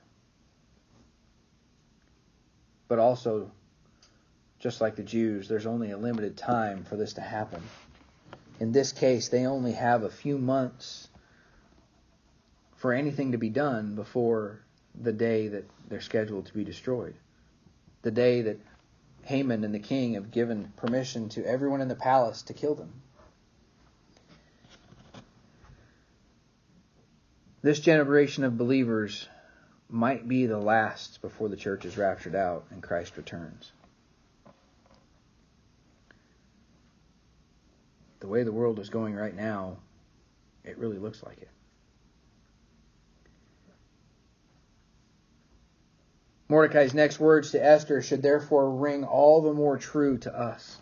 But 2.88 3.00
also, 3.00 3.52
just 4.60 4.82
like 4.82 4.96
the 4.96 5.04
Jews, 5.04 5.48
there's 5.48 5.66
only 5.66 5.92
a 5.92 5.98
limited 5.98 6.38
time 6.38 6.84
for 6.84 6.96
this 6.96 7.14
to 7.14 7.22
happen. 7.22 7.62
In 8.60 8.72
this 8.72 8.92
case, 8.92 9.30
they 9.30 9.46
only 9.46 9.74
have 9.74 10.04
a 10.04 10.10
few 10.10 10.38
months 10.38 11.08
for 12.76 12.94
anything 12.94 13.32
to 13.32 13.38
be 13.38 13.50
done 13.50 13.96
before 13.96 14.62
the 15.02 15.12
day 15.12 15.48
that 15.48 15.66
they're 15.90 16.02
scheduled 16.02 16.46
to 16.46 16.54
be 16.54 16.64
destroyed. 16.64 17.16
The 18.04 18.12
day 18.12 18.44
that 18.44 18.60
Haman 19.24 19.64
and 19.64 19.74
the 19.74 19.80
king 19.80 20.14
have 20.14 20.30
given 20.30 20.72
permission 20.78 21.30
to 21.30 21.44
everyone 21.44 21.82
in 21.82 21.88
the 21.88 21.96
palace 21.96 22.44
to 22.44 22.54
kill 22.54 22.76
them. 22.76 23.02
This 27.66 27.80
generation 27.80 28.44
of 28.44 28.60
believers 28.60 29.28
might 29.90 30.28
be 30.28 30.46
the 30.46 30.60
last 30.60 31.20
before 31.24 31.50
the 31.50 31.56
church 31.56 31.84
is 31.84 31.98
raptured 31.98 32.36
out 32.36 32.66
and 32.70 32.84
Christ 32.84 33.18
returns. 33.18 33.72
The 38.20 38.28
way 38.28 38.44
the 38.44 38.52
world 38.52 38.78
is 38.78 38.90
going 38.90 39.16
right 39.16 39.36
now, 39.36 39.78
it 40.64 40.78
really 40.78 41.00
looks 41.00 41.24
like 41.24 41.42
it. 41.42 41.50
Mordecai's 46.48 46.94
next 46.94 47.20
words 47.20 47.50
to 47.54 47.66
Esther 47.66 48.04
should 48.04 48.22
therefore 48.22 48.76
ring 48.76 49.04
all 49.04 49.42
the 49.42 49.54
more 49.54 49.80
true 49.80 50.20
to 50.20 50.40
us. 50.40 50.78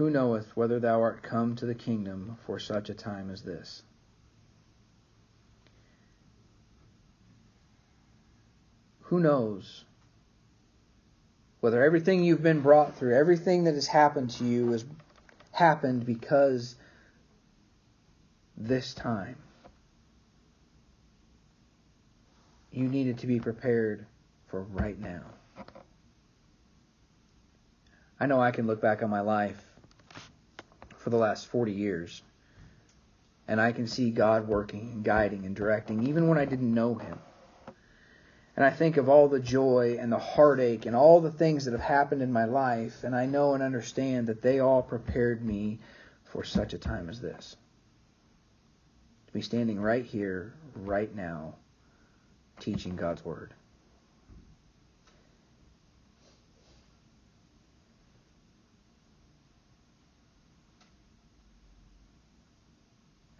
Who 0.00 0.08
knoweth 0.08 0.56
whether 0.56 0.80
thou 0.80 1.02
art 1.02 1.22
come 1.22 1.56
to 1.56 1.66
the 1.66 1.74
kingdom 1.74 2.38
for 2.46 2.58
such 2.58 2.88
a 2.88 2.94
time 2.94 3.28
as 3.28 3.42
this? 3.42 3.82
Who 9.00 9.20
knows 9.20 9.84
whether 11.60 11.84
everything 11.84 12.24
you've 12.24 12.42
been 12.42 12.62
brought 12.62 12.96
through, 12.96 13.14
everything 13.14 13.64
that 13.64 13.74
has 13.74 13.86
happened 13.86 14.30
to 14.30 14.44
you, 14.44 14.72
has 14.72 14.86
happened 15.52 16.06
because 16.06 16.76
this 18.56 18.94
time 18.94 19.36
you 22.72 22.88
needed 22.88 23.18
to 23.18 23.26
be 23.26 23.38
prepared 23.38 24.06
for 24.46 24.62
right 24.62 24.98
now. 24.98 25.24
I 28.18 28.24
know 28.24 28.40
I 28.40 28.50
can 28.50 28.66
look 28.66 28.80
back 28.80 29.02
on 29.02 29.10
my 29.10 29.20
life 29.20 29.62
for 31.00 31.10
the 31.10 31.16
last 31.16 31.46
40 31.48 31.72
years 31.72 32.22
and 33.50 33.60
I 33.60 33.72
can 33.72 33.88
see 33.88 34.10
God 34.10 34.46
working 34.46 34.92
and 34.92 35.04
guiding 35.04 35.44
and 35.44 35.56
directing 35.56 36.06
even 36.06 36.28
when 36.28 36.38
I 36.38 36.44
didn't 36.44 36.72
know 36.72 36.94
Him. 36.94 37.18
And 38.54 38.64
I 38.64 38.70
think 38.70 38.96
of 38.96 39.08
all 39.08 39.26
the 39.26 39.40
joy 39.40 39.96
and 39.98 40.12
the 40.12 40.20
heartache 40.20 40.86
and 40.86 40.94
all 40.94 41.20
the 41.20 41.32
things 41.32 41.64
that 41.64 41.72
have 41.72 41.80
happened 41.80 42.22
in 42.22 42.32
my 42.32 42.44
life, 42.44 43.02
and 43.02 43.12
I 43.12 43.26
know 43.26 43.54
and 43.54 43.62
understand 43.62 44.28
that 44.28 44.40
they 44.40 44.60
all 44.60 44.82
prepared 44.82 45.44
me 45.44 45.80
for 46.26 46.44
such 46.44 46.74
a 46.74 46.78
time 46.78 47.10
as 47.10 47.20
this. 47.20 47.56
To 49.26 49.32
be 49.32 49.42
standing 49.42 49.80
right 49.80 50.04
here, 50.04 50.54
right 50.76 51.12
now, 51.12 51.56
teaching 52.60 52.94
God's 52.94 53.24
Word. 53.24 53.52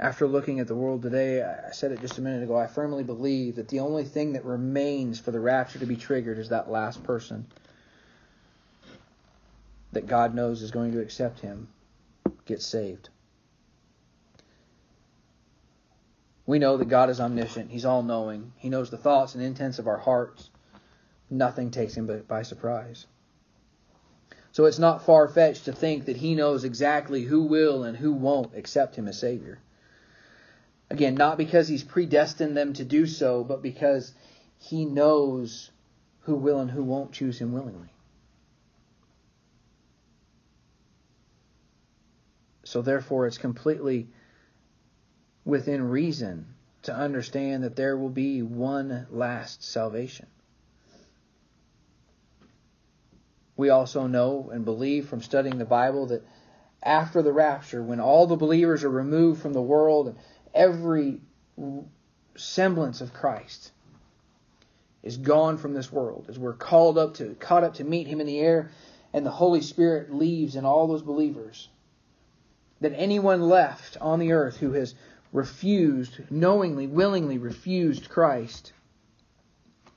After 0.00 0.26
looking 0.26 0.60
at 0.60 0.66
the 0.66 0.74
world 0.74 1.02
today, 1.02 1.42
I 1.42 1.72
said 1.72 1.92
it 1.92 2.00
just 2.00 2.16
a 2.16 2.22
minute 2.22 2.42
ago, 2.42 2.56
I 2.56 2.66
firmly 2.66 3.04
believe 3.04 3.56
that 3.56 3.68
the 3.68 3.80
only 3.80 4.04
thing 4.04 4.32
that 4.32 4.46
remains 4.46 5.20
for 5.20 5.30
the 5.30 5.40
rapture 5.40 5.78
to 5.78 5.84
be 5.84 5.94
triggered 5.94 6.38
is 6.38 6.48
that 6.48 6.70
last 6.70 7.04
person 7.04 7.46
that 9.92 10.06
God 10.06 10.34
knows 10.34 10.62
is 10.62 10.70
going 10.70 10.92
to 10.92 11.02
accept 11.02 11.40
him 11.40 11.68
gets 12.46 12.64
saved. 12.64 13.10
We 16.46 16.58
know 16.58 16.78
that 16.78 16.88
God 16.88 17.10
is 17.10 17.20
omniscient. 17.20 17.70
He's 17.70 17.84
all 17.84 18.02
knowing. 18.02 18.54
He 18.56 18.70
knows 18.70 18.88
the 18.88 18.96
thoughts 18.96 19.34
and 19.34 19.44
intents 19.44 19.78
of 19.78 19.86
our 19.86 19.98
hearts. 19.98 20.48
Nothing 21.28 21.70
takes 21.70 21.94
him 21.94 22.24
by 22.26 22.40
surprise. 22.42 23.06
So 24.52 24.64
it's 24.64 24.78
not 24.78 25.04
far 25.04 25.28
fetched 25.28 25.66
to 25.66 25.72
think 25.72 26.06
that 26.06 26.16
he 26.16 26.34
knows 26.34 26.64
exactly 26.64 27.24
who 27.24 27.42
will 27.42 27.84
and 27.84 27.98
who 27.98 28.14
won't 28.14 28.56
accept 28.56 28.96
him 28.96 29.06
as 29.06 29.18
Savior. 29.18 29.58
Again, 30.90 31.14
not 31.14 31.38
because 31.38 31.68
he's 31.68 31.84
predestined 31.84 32.56
them 32.56 32.72
to 32.74 32.84
do 32.84 33.06
so, 33.06 33.44
but 33.44 33.62
because 33.62 34.12
he 34.58 34.84
knows 34.84 35.70
who 36.22 36.34
will 36.34 36.58
and 36.58 36.70
who 36.70 36.82
won't 36.82 37.12
choose 37.12 37.38
him 37.38 37.52
willingly. 37.52 37.92
So 42.64 42.82
therefore, 42.82 43.26
it's 43.26 43.38
completely 43.38 44.08
within 45.44 45.88
reason 45.88 46.54
to 46.82 46.94
understand 46.94 47.64
that 47.64 47.76
there 47.76 47.96
will 47.96 48.10
be 48.10 48.42
one 48.42 49.06
last 49.10 49.62
salvation. 49.62 50.26
We 53.56 53.70
also 53.70 54.06
know 54.06 54.50
and 54.52 54.64
believe 54.64 55.08
from 55.08 55.20
studying 55.20 55.58
the 55.58 55.64
Bible 55.64 56.06
that 56.06 56.24
after 56.82 57.22
the 57.22 57.32
rapture, 57.32 57.82
when 57.82 58.00
all 58.00 58.26
the 58.26 58.36
believers 58.36 58.84
are 58.84 58.90
removed 58.90 59.42
from 59.42 59.52
the 59.52 59.60
world 59.60 60.16
every 60.54 61.20
semblance 62.36 63.00
of 63.00 63.12
Christ 63.12 63.72
is 65.02 65.16
gone 65.16 65.58
from 65.58 65.74
this 65.74 65.92
world, 65.92 66.26
as 66.28 66.38
we're 66.38 66.52
called 66.52 66.98
up 66.98 67.14
to 67.14 67.34
caught 67.40 67.64
up 67.64 67.74
to 67.74 67.84
meet 67.84 68.06
him 68.06 68.20
in 68.20 68.26
the 68.26 68.38
air, 68.38 68.70
and 69.12 69.24
the 69.24 69.30
Holy 69.30 69.60
Spirit 69.60 70.14
leaves 70.14 70.56
in 70.56 70.64
all 70.64 70.86
those 70.86 71.02
believers, 71.02 71.68
that 72.80 72.92
anyone 72.94 73.42
left 73.42 73.96
on 74.00 74.18
the 74.18 74.32
earth 74.32 74.58
who 74.58 74.72
has 74.72 74.94
refused, 75.32 76.30
knowingly, 76.30 76.86
willingly 76.86 77.38
refused 77.38 78.08
Christ, 78.08 78.72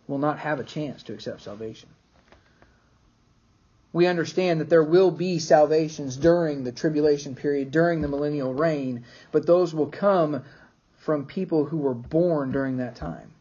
will 0.07 0.17
not 0.17 0.39
have 0.39 0.59
a 0.59 0.63
chance 0.63 1.03
to 1.03 1.13
accept 1.13 1.41
salvation. 1.41 1.89
We 3.93 4.07
understand 4.07 4.59
that 4.59 4.69
there 4.69 4.83
will 4.83 5.11
be 5.11 5.37
salvations 5.37 6.17
during 6.17 6.63
the 6.63 6.71
tribulation 6.71 7.35
period, 7.35 7.69
during 7.69 8.01
the 8.01 8.07
millennial 8.07 8.51
reign, 8.51 9.05
but 9.31 9.45
those 9.45 9.73
will 9.73 9.87
come 9.87 10.43
from 10.97 11.27
people 11.27 11.65
who 11.65 11.77
were 11.77 11.93
born 11.93 12.51
during 12.51 12.77
that 12.77 12.95
time, 12.95 13.31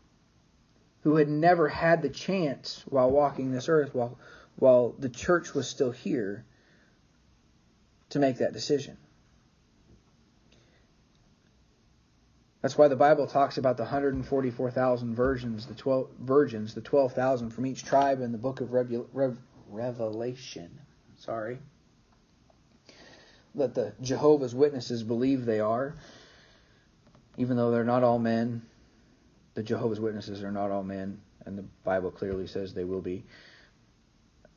who 1.05 1.17
had 1.17 1.29
never 1.29 1.69
had 1.69 2.03
the 2.03 2.11
chance 2.11 2.85
while 2.89 3.11
walking 3.11 3.51
this 3.51 3.71
earth, 3.71 3.95
while, 3.95 4.19
while 4.57 4.95
the 4.99 5.09
church 5.09 5.55
was 5.55 5.67
still 5.67 5.91
here, 5.91 6.45
to 8.11 8.19
make 8.19 8.37
that 8.39 8.53
decision. 8.53 8.99
That's 12.61 12.77
why 12.77 12.89
the 12.89 12.97
Bible 12.97 13.27
talks 13.27 13.57
about 13.57 13.79
the 13.79 13.85
144,000 13.85 15.15
virgins, 15.15 15.67
the 15.67 15.75
12 15.75 16.09
virgins, 16.21 16.75
the 16.75 16.81
12,000 16.83 17.51
from 17.51 17.67
each 17.67 17.85
tribe 17.85 18.21
in 18.21 18.33
the 18.33 18.39
book 18.39 18.61
of 18.61 18.73
Rev, 18.73 19.37
Revelation. 19.73 20.79
Sorry. 21.17 21.59
That 23.55 23.75
the 23.75 23.93
Jehovah's 24.01 24.55
Witnesses 24.55 25.03
believe 25.03 25.45
they 25.45 25.61
are, 25.61 25.97
even 27.37 27.57
though 27.57 27.71
they're 27.71 27.85
not 27.85 28.03
all 28.03 28.19
men. 28.19 28.63
The 29.55 29.63
Jehovah's 29.63 30.01
Witnesses 30.01 30.43
are 30.43 30.53
not 30.53 30.71
all 30.71 30.83
men, 30.83 31.21
and 31.45 31.59
the 31.59 31.65
Bible 31.85 32.11
clearly 32.11 32.47
says 32.47 32.73
they 32.73 32.85
will 32.85 33.03
be. 33.03 33.25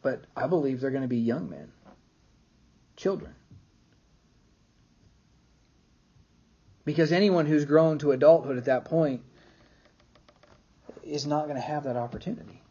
But 0.02 0.24
I 0.36 0.48
believe 0.48 0.80
they're 0.80 0.92
going 0.92 1.02
to 1.02 1.08
be 1.08 1.18
young 1.18 1.50
men, 1.50 1.72
children. 2.96 3.34
Because 6.86 7.12
anyone 7.12 7.48
who's 7.48 7.66
grown 7.66 7.98
to 8.00 8.12
adulthood 8.12 8.58
at 8.58 8.66
that 8.66 8.86
point 8.86 9.22
is 11.04 11.26
not 11.26 11.46
going 11.46 11.56
to 11.56 11.62
have 11.62 11.84
that 11.84 11.98
opportunity. 11.98 12.62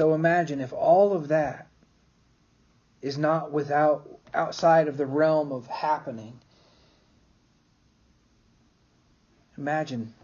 So 0.00 0.14
imagine 0.14 0.62
if 0.62 0.72
all 0.72 1.12
of 1.12 1.28
that 1.28 1.66
is 3.02 3.18
not 3.18 3.52
without 3.52 4.08
outside 4.32 4.88
of 4.88 4.96
the 4.96 5.04
realm 5.04 5.52
of 5.52 5.66
happening. 5.66 6.40
Imagine 9.58 10.14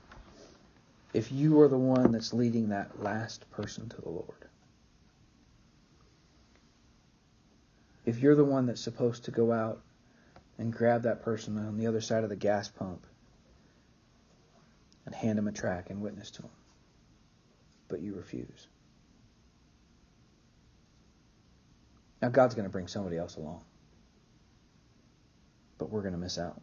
if 1.12 1.30
you 1.30 1.60
are 1.60 1.68
the 1.68 1.76
one 1.76 2.12
that's 2.12 2.32
leading 2.32 2.70
that 2.70 3.02
last 3.02 3.50
person 3.50 3.90
to 3.90 4.00
the 4.00 4.08
Lord. 4.08 4.46
If 8.06 8.20
you're 8.20 8.34
the 8.34 8.46
one 8.46 8.64
that's 8.64 8.80
supposed 8.80 9.26
to 9.26 9.30
go 9.30 9.52
out 9.52 9.82
and 10.56 10.72
grab 10.72 11.02
that 11.02 11.22
person 11.22 11.58
on 11.58 11.76
the 11.76 11.86
other 11.86 12.00
side 12.00 12.24
of 12.24 12.30
the 12.30 12.36
gas 12.36 12.66
pump 12.66 13.06
and 15.04 15.14
hand 15.14 15.38
him 15.38 15.48
a 15.48 15.52
track 15.52 15.90
and 15.90 16.00
witness 16.00 16.30
to 16.30 16.42
him, 16.44 16.50
but 17.88 18.00
you 18.00 18.14
refuse. 18.14 18.68
Now, 22.22 22.28
God's 22.28 22.54
going 22.54 22.66
to 22.66 22.72
bring 22.72 22.88
somebody 22.88 23.18
else 23.18 23.36
along, 23.36 23.60
but 25.78 25.90
we're 25.90 26.00
going 26.00 26.14
to 26.14 26.18
miss 26.18 26.38
out. 26.38 26.60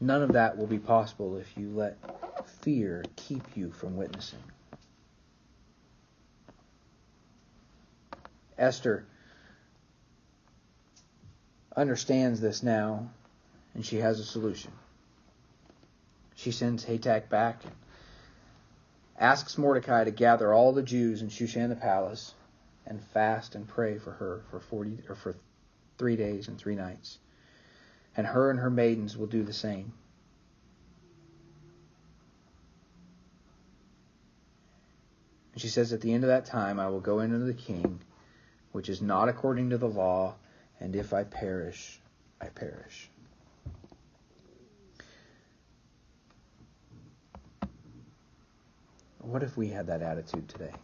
None 0.00 0.22
of 0.22 0.32
that 0.32 0.56
will 0.56 0.66
be 0.66 0.78
possible 0.78 1.36
if 1.36 1.56
you 1.56 1.70
let 1.70 1.96
fear 2.62 3.04
keep 3.14 3.56
you 3.56 3.70
from 3.70 3.96
witnessing. 3.96 4.42
Esther 8.58 9.04
understands 11.76 12.40
this 12.40 12.62
now, 12.62 13.10
and 13.74 13.86
she 13.86 13.98
has 13.98 14.18
a 14.18 14.24
solution. 14.24 14.72
She 16.34 16.50
sends 16.50 16.84
Hatach 16.84 17.28
back 17.28 17.62
asks 19.18 19.58
Mordecai 19.58 20.04
to 20.04 20.10
gather 20.10 20.52
all 20.52 20.72
the 20.72 20.82
Jews 20.82 21.22
in 21.22 21.28
Shushan 21.28 21.68
the 21.68 21.76
palace 21.76 22.34
and 22.86 23.02
fast 23.02 23.54
and 23.54 23.68
pray 23.68 23.98
for 23.98 24.12
her 24.12 24.42
for 24.50 24.60
forty 24.60 24.98
or 25.08 25.14
for 25.14 25.34
three 25.98 26.16
days 26.16 26.48
and 26.48 26.58
three 26.58 26.74
nights 26.74 27.18
and 28.16 28.26
her 28.26 28.50
and 28.50 28.60
her 28.60 28.70
maidens 28.70 29.16
will 29.16 29.26
do 29.26 29.42
the 29.42 29.52
same. 29.52 29.92
And 35.52 35.60
she 35.60 35.68
says, 35.68 35.92
At 35.92 36.00
the 36.00 36.12
end 36.12 36.24
of 36.24 36.28
that 36.28 36.46
time, 36.46 36.80
I 36.80 36.88
will 36.88 37.00
go 37.00 37.20
into 37.20 37.38
the 37.38 37.54
king, 37.54 38.00
which 38.72 38.88
is 38.88 39.02
not 39.02 39.28
according 39.28 39.70
to 39.70 39.78
the 39.78 39.88
law, 39.88 40.34
and 40.80 40.96
if 40.96 41.12
I 41.12 41.24
perish, 41.24 42.00
I 42.40 42.46
perish. 42.46 43.10
What 49.32 49.42
if 49.42 49.56
we 49.56 49.68
had 49.68 49.86
that 49.86 50.02
attitude 50.02 50.46
today? 50.46 50.74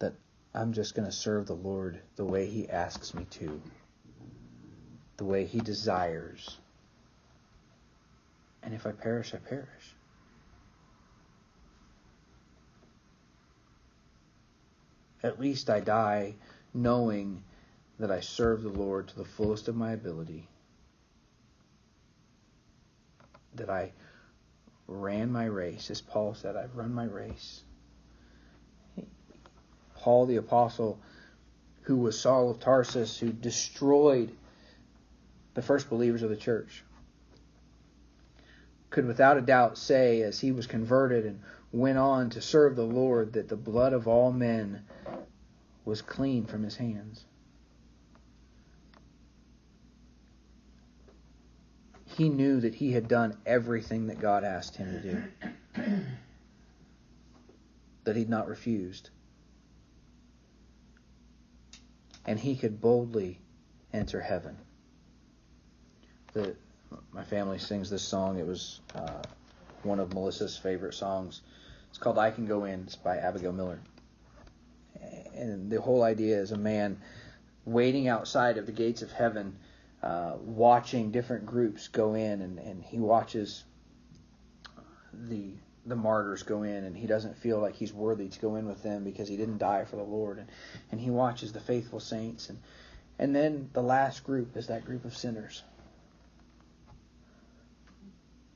That 0.00 0.14
I'm 0.52 0.72
just 0.72 0.96
going 0.96 1.06
to 1.06 1.12
serve 1.12 1.46
the 1.46 1.54
Lord 1.54 2.00
the 2.16 2.24
way 2.24 2.46
He 2.46 2.68
asks 2.68 3.14
me 3.14 3.24
to, 3.30 3.62
the 5.16 5.24
way 5.24 5.44
He 5.44 5.60
desires. 5.60 6.58
And 8.64 8.74
if 8.74 8.84
I 8.84 8.90
perish, 8.90 9.32
I 9.32 9.36
perish. 9.36 9.94
At 15.22 15.38
least 15.38 15.70
I 15.70 15.78
die 15.78 16.34
knowing 16.74 17.44
that 18.00 18.10
I 18.10 18.18
serve 18.18 18.64
the 18.64 18.70
Lord 18.70 19.06
to 19.06 19.16
the 19.16 19.24
fullest 19.24 19.68
of 19.68 19.76
my 19.76 19.92
ability, 19.92 20.48
that 23.58 23.70
I 23.70 23.92
ran 24.86 25.30
my 25.30 25.44
race. 25.44 25.90
As 25.90 26.00
Paul 26.00 26.34
said, 26.34 26.56
I've 26.56 26.76
run 26.76 26.92
my 26.92 27.04
race. 27.04 27.62
Paul 29.96 30.26
the 30.26 30.36
Apostle, 30.36 30.98
who 31.82 31.96
was 31.96 32.18
Saul 32.18 32.50
of 32.50 32.60
Tarsus, 32.60 33.18
who 33.18 33.30
destroyed 33.32 34.30
the 35.54 35.62
first 35.62 35.90
believers 35.90 36.22
of 36.22 36.30
the 36.30 36.36
church, 36.36 36.84
could 38.90 39.06
without 39.06 39.36
a 39.36 39.42
doubt 39.42 39.76
say, 39.76 40.22
as 40.22 40.40
he 40.40 40.52
was 40.52 40.66
converted 40.66 41.26
and 41.26 41.40
went 41.72 41.98
on 41.98 42.30
to 42.30 42.40
serve 42.40 42.76
the 42.76 42.84
Lord, 42.84 43.34
that 43.34 43.48
the 43.48 43.56
blood 43.56 43.92
of 43.92 44.08
all 44.08 44.32
men 44.32 44.82
was 45.84 46.00
clean 46.00 46.46
from 46.46 46.62
his 46.62 46.76
hands. 46.76 47.24
He 52.18 52.28
knew 52.28 52.60
that 52.60 52.74
he 52.74 52.92
had 52.92 53.08
done 53.08 53.38
everything 53.46 54.08
that 54.08 54.20
God 54.20 54.44
asked 54.44 54.76
him 54.76 54.92
to 54.92 55.00
do, 55.00 55.22
that 58.04 58.16
he'd 58.16 58.28
not 58.28 58.48
refused 58.48 59.08
and 62.28 62.38
he 62.38 62.54
could 62.54 62.78
boldly 62.78 63.40
enter 63.94 64.20
heaven. 64.20 64.54
The, 66.34 66.54
my 67.10 67.24
family 67.24 67.58
sings 67.58 67.88
this 67.88 68.02
song. 68.02 68.38
It 68.38 68.46
was 68.46 68.80
uh, 68.94 69.22
one 69.82 69.98
of 69.98 70.12
Melissa's 70.12 70.58
favorite 70.58 70.92
songs. 70.92 71.40
It's 71.88 71.96
called 71.96 72.18
I 72.18 72.30
Can 72.30 72.44
Go 72.44 72.64
In. 72.64 72.82
It's 72.82 72.96
by 72.96 73.16
Abigail 73.16 73.52
Miller. 73.52 73.80
And 75.34 75.70
the 75.70 75.80
whole 75.80 76.02
idea 76.02 76.38
is 76.38 76.52
a 76.52 76.58
man 76.58 77.00
waiting 77.64 78.08
outside 78.08 78.58
of 78.58 78.66
the 78.66 78.72
gates 78.72 79.00
of 79.00 79.10
heaven, 79.10 79.56
uh, 80.02 80.34
watching 80.40 81.10
different 81.10 81.46
groups 81.46 81.88
go 81.88 82.14
in, 82.14 82.42
and, 82.42 82.58
and 82.58 82.82
he 82.82 82.98
watches 82.98 83.64
the 85.12 85.52
the 85.86 85.96
martyrs 85.96 86.42
go 86.42 86.64
in 86.64 86.84
and 86.84 86.94
he 86.94 87.06
doesn't 87.06 87.34
feel 87.38 87.58
like 87.60 87.74
he's 87.74 87.94
worthy 87.94 88.28
to 88.28 88.38
go 88.40 88.56
in 88.56 88.68
with 88.68 88.82
them 88.82 89.04
because 89.04 89.26
he 89.26 89.38
didn't 89.38 89.56
die 89.56 89.86
for 89.86 89.96
the 89.96 90.02
Lord 90.02 90.36
and, 90.36 90.46
and 90.92 91.00
he 91.00 91.08
watches 91.08 91.50
the 91.50 91.60
faithful 91.60 91.98
saints 91.98 92.50
and 92.50 92.58
and 93.18 93.34
then 93.34 93.70
the 93.72 93.82
last 93.82 94.24
group 94.24 94.56
is 94.56 94.68
that 94.68 94.84
group 94.84 95.04
of 95.04 95.16
sinners. 95.16 95.62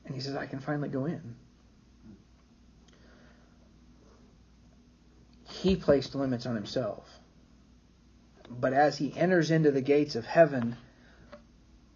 And 0.05 0.15
he 0.15 0.21
says, 0.21 0.35
I 0.35 0.45
can 0.45 0.59
finally 0.59 0.89
go 0.89 1.05
in. 1.05 1.35
He 5.49 5.75
placed 5.75 6.15
limits 6.15 6.45
on 6.45 6.55
himself. 6.55 7.07
But 8.49 8.73
as 8.73 8.97
he 8.97 9.15
enters 9.15 9.51
into 9.51 9.71
the 9.71 9.81
gates 9.81 10.15
of 10.15 10.25
heaven, 10.25 10.77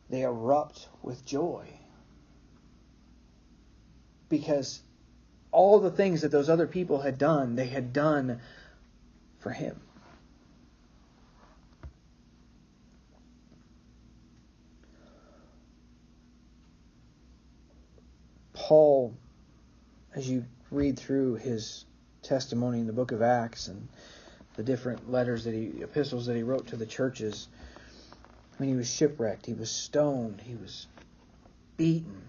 they 0.10 0.22
erupt 0.22 0.88
with 1.02 1.26
joy. 1.26 1.66
Because 4.30 4.82
all 5.52 5.80
the 5.80 5.92
things 5.92 6.22
that 6.22 6.32
those 6.32 6.50
other 6.50 6.68
people 6.68 7.02
had 7.02 7.18
done, 7.18 7.56
they 7.56 7.68
had 7.68 7.94
done 7.94 8.40
for 9.40 9.52
him. 9.52 9.80
Paul, 18.54 19.14
as 20.14 20.30
you 20.30 20.44
read 20.72 21.00
through 21.00 21.36
his 21.36 21.86
testimony 22.22 22.80
in 22.80 22.88
the 22.88 22.92
book 22.92 23.14
of 23.14 23.22
Acts 23.22 23.70
and 23.70 23.88
the 24.58 24.64
different 24.64 25.10
letters 25.10 25.46
that 25.46 25.54
he, 25.54 25.82
epistles 25.82 26.26
that 26.26 26.36
he 26.36 26.44
wrote 26.44 26.68
to 26.68 26.76
the 26.76 26.86
churches, 26.86 27.48
I 28.58 28.62
mean, 28.64 28.72
he 28.72 28.76
was 28.76 28.92
shipwrecked, 28.92 29.46
he 29.46 29.54
was 29.54 29.70
stoned, 29.70 30.42
he 30.42 30.56
was 30.56 30.88
beaten 31.78 32.24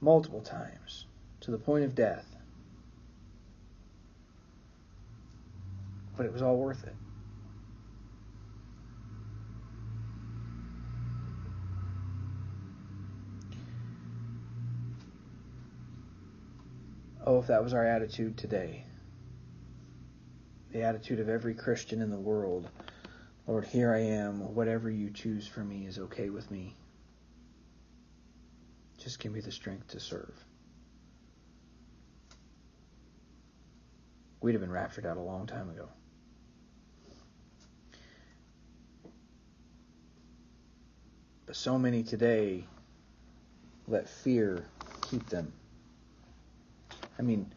multiple 0.00 0.40
times 0.40 1.06
to 1.40 1.50
the 1.50 1.58
point 1.58 1.84
of 1.84 1.94
death. 1.94 2.26
But 6.16 6.26
it 6.26 6.32
was 6.32 6.42
all 6.42 6.56
worth 6.56 6.84
it. 6.84 6.94
Oh, 17.24 17.38
if 17.38 17.46
that 17.46 17.62
was 17.62 17.72
our 17.72 17.86
attitude 17.86 18.36
today. 18.36 18.84
The 20.72 20.82
attitude 20.82 21.20
of 21.20 21.28
every 21.28 21.54
Christian 21.54 22.02
in 22.02 22.10
the 22.10 22.16
world. 22.16 22.68
Lord, 23.52 23.66
here 23.66 23.92
I 23.92 23.98
am. 23.98 24.54
Whatever 24.54 24.88
you 24.88 25.10
choose 25.10 25.46
for 25.46 25.62
me 25.62 25.84
is 25.84 25.98
okay 25.98 26.30
with 26.30 26.50
me. 26.50 26.74
Just 28.96 29.18
give 29.18 29.30
me 29.30 29.40
the 29.40 29.52
strength 29.52 29.88
to 29.88 30.00
serve. 30.00 30.32
We'd 34.40 34.52
have 34.52 34.62
been 34.62 34.72
raptured 34.72 35.04
out 35.04 35.18
a 35.18 35.20
long 35.20 35.46
time 35.46 35.68
ago. 35.68 35.90
But 41.44 41.54
so 41.54 41.78
many 41.78 42.02
today 42.02 42.64
let 43.86 44.08
fear 44.08 44.64
keep 45.02 45.28
them. 45.28 45.52
I 47.18 47.22
mean, 47.22 47.52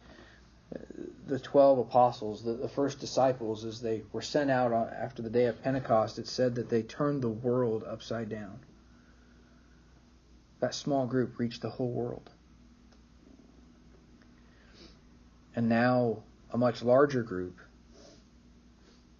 the 1.26 1.38
12 1.40 1.80
apostles, 1.80 2.44
the, 2.44 2.52
the 2.52 2.68
first 2.68 3.00
disciples, 3.00 3.64
as 3.64 3.80
they 3.80 4.02
were 4.12 4.22
sent 4.22 4.50
out 4.50 4.72
on, 4.72 4.88
after 4.88 5.22
the 5.22 5.30
day 5.30 5.46
of 5.46 5.60
Pentecost, 5.62 6.18
it 6.18 6.28
said 6.28 6.54
that 6.54 6.68
they 6.68 6.82
turned 6.82 7.22
the 7.22 7.28
world 7.28 7.84
upside 7.84 8.28
down. 8.28 8.60
That 10.60 10.74
small 10.74 11.06
group 11.06 11.38
reached 11.38 11.62
the 11.62 11.70
whole 11.70 11.90
world. 11.90 12.30
And 15.56 15.68
now 15.68 16.22
a 16.52 16.58
much 16.58 16.82
larger 16.82 17.22
group, 17.22 17.58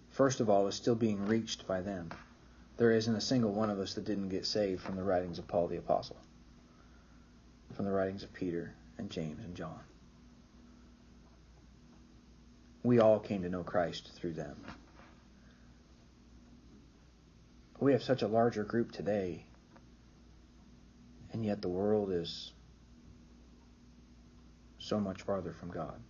first 0.09 0.39
of 0.39 0.49
all, 0.49 0.67
is 0.67 0.75
still 0.75 0.95
being 0.95 1.25
reached 1.25 1.67
by 1.67 1.81
them. 1.81 2.09
There 2.77 2.91
isn't 2.91 3.15
a 3.15 3.21
single 3.21 3.51
one 3.51 3.69
of 3.69 3.79
us 3.79 3.95
that 3.95 4.05
didn't 4.05 4.29
get 4.29 4.45
saved 4.45 4.81
from 4.81 4.95
the 4.95 5.03
writings 5.03 5.39
of 5.39 5.47
Paul 5.47 5.67
the 5.67 5.77
Apostle, 5.77 6.17
from 7.73 7.85
the 7.85 7.91
writings 7.91 8.23
of 8.23 8.31
Peter 8.33 8.73
and 8.97 9.09
James 9.09 9.43
and 9.43 9.55
John. 9.55 9.79
We 12.83 12.99
all 12.99 13.19
came 13.19 13.43
to 13.43 13.49
know 13.49 13.63
Christ 13.63 14.11
through 14.15 14.33
them. 14.33 14.55
We 17.79 17.91
have 17.91 18.03
such 18.03 18.21
a 18.21 18.27
larger 18.27 18.63
group 18.63 18.91
today, 18.91 19.45
and 21.31 21.45
yet 21.45 21.61
the 21.61 21.69
world 21.69 22.11
is 22.11 22.51
so 24.79 24.99
much 24.99 25.21
farther 25.21 25.53
from 25.53 25.69
God. 25.69 26.01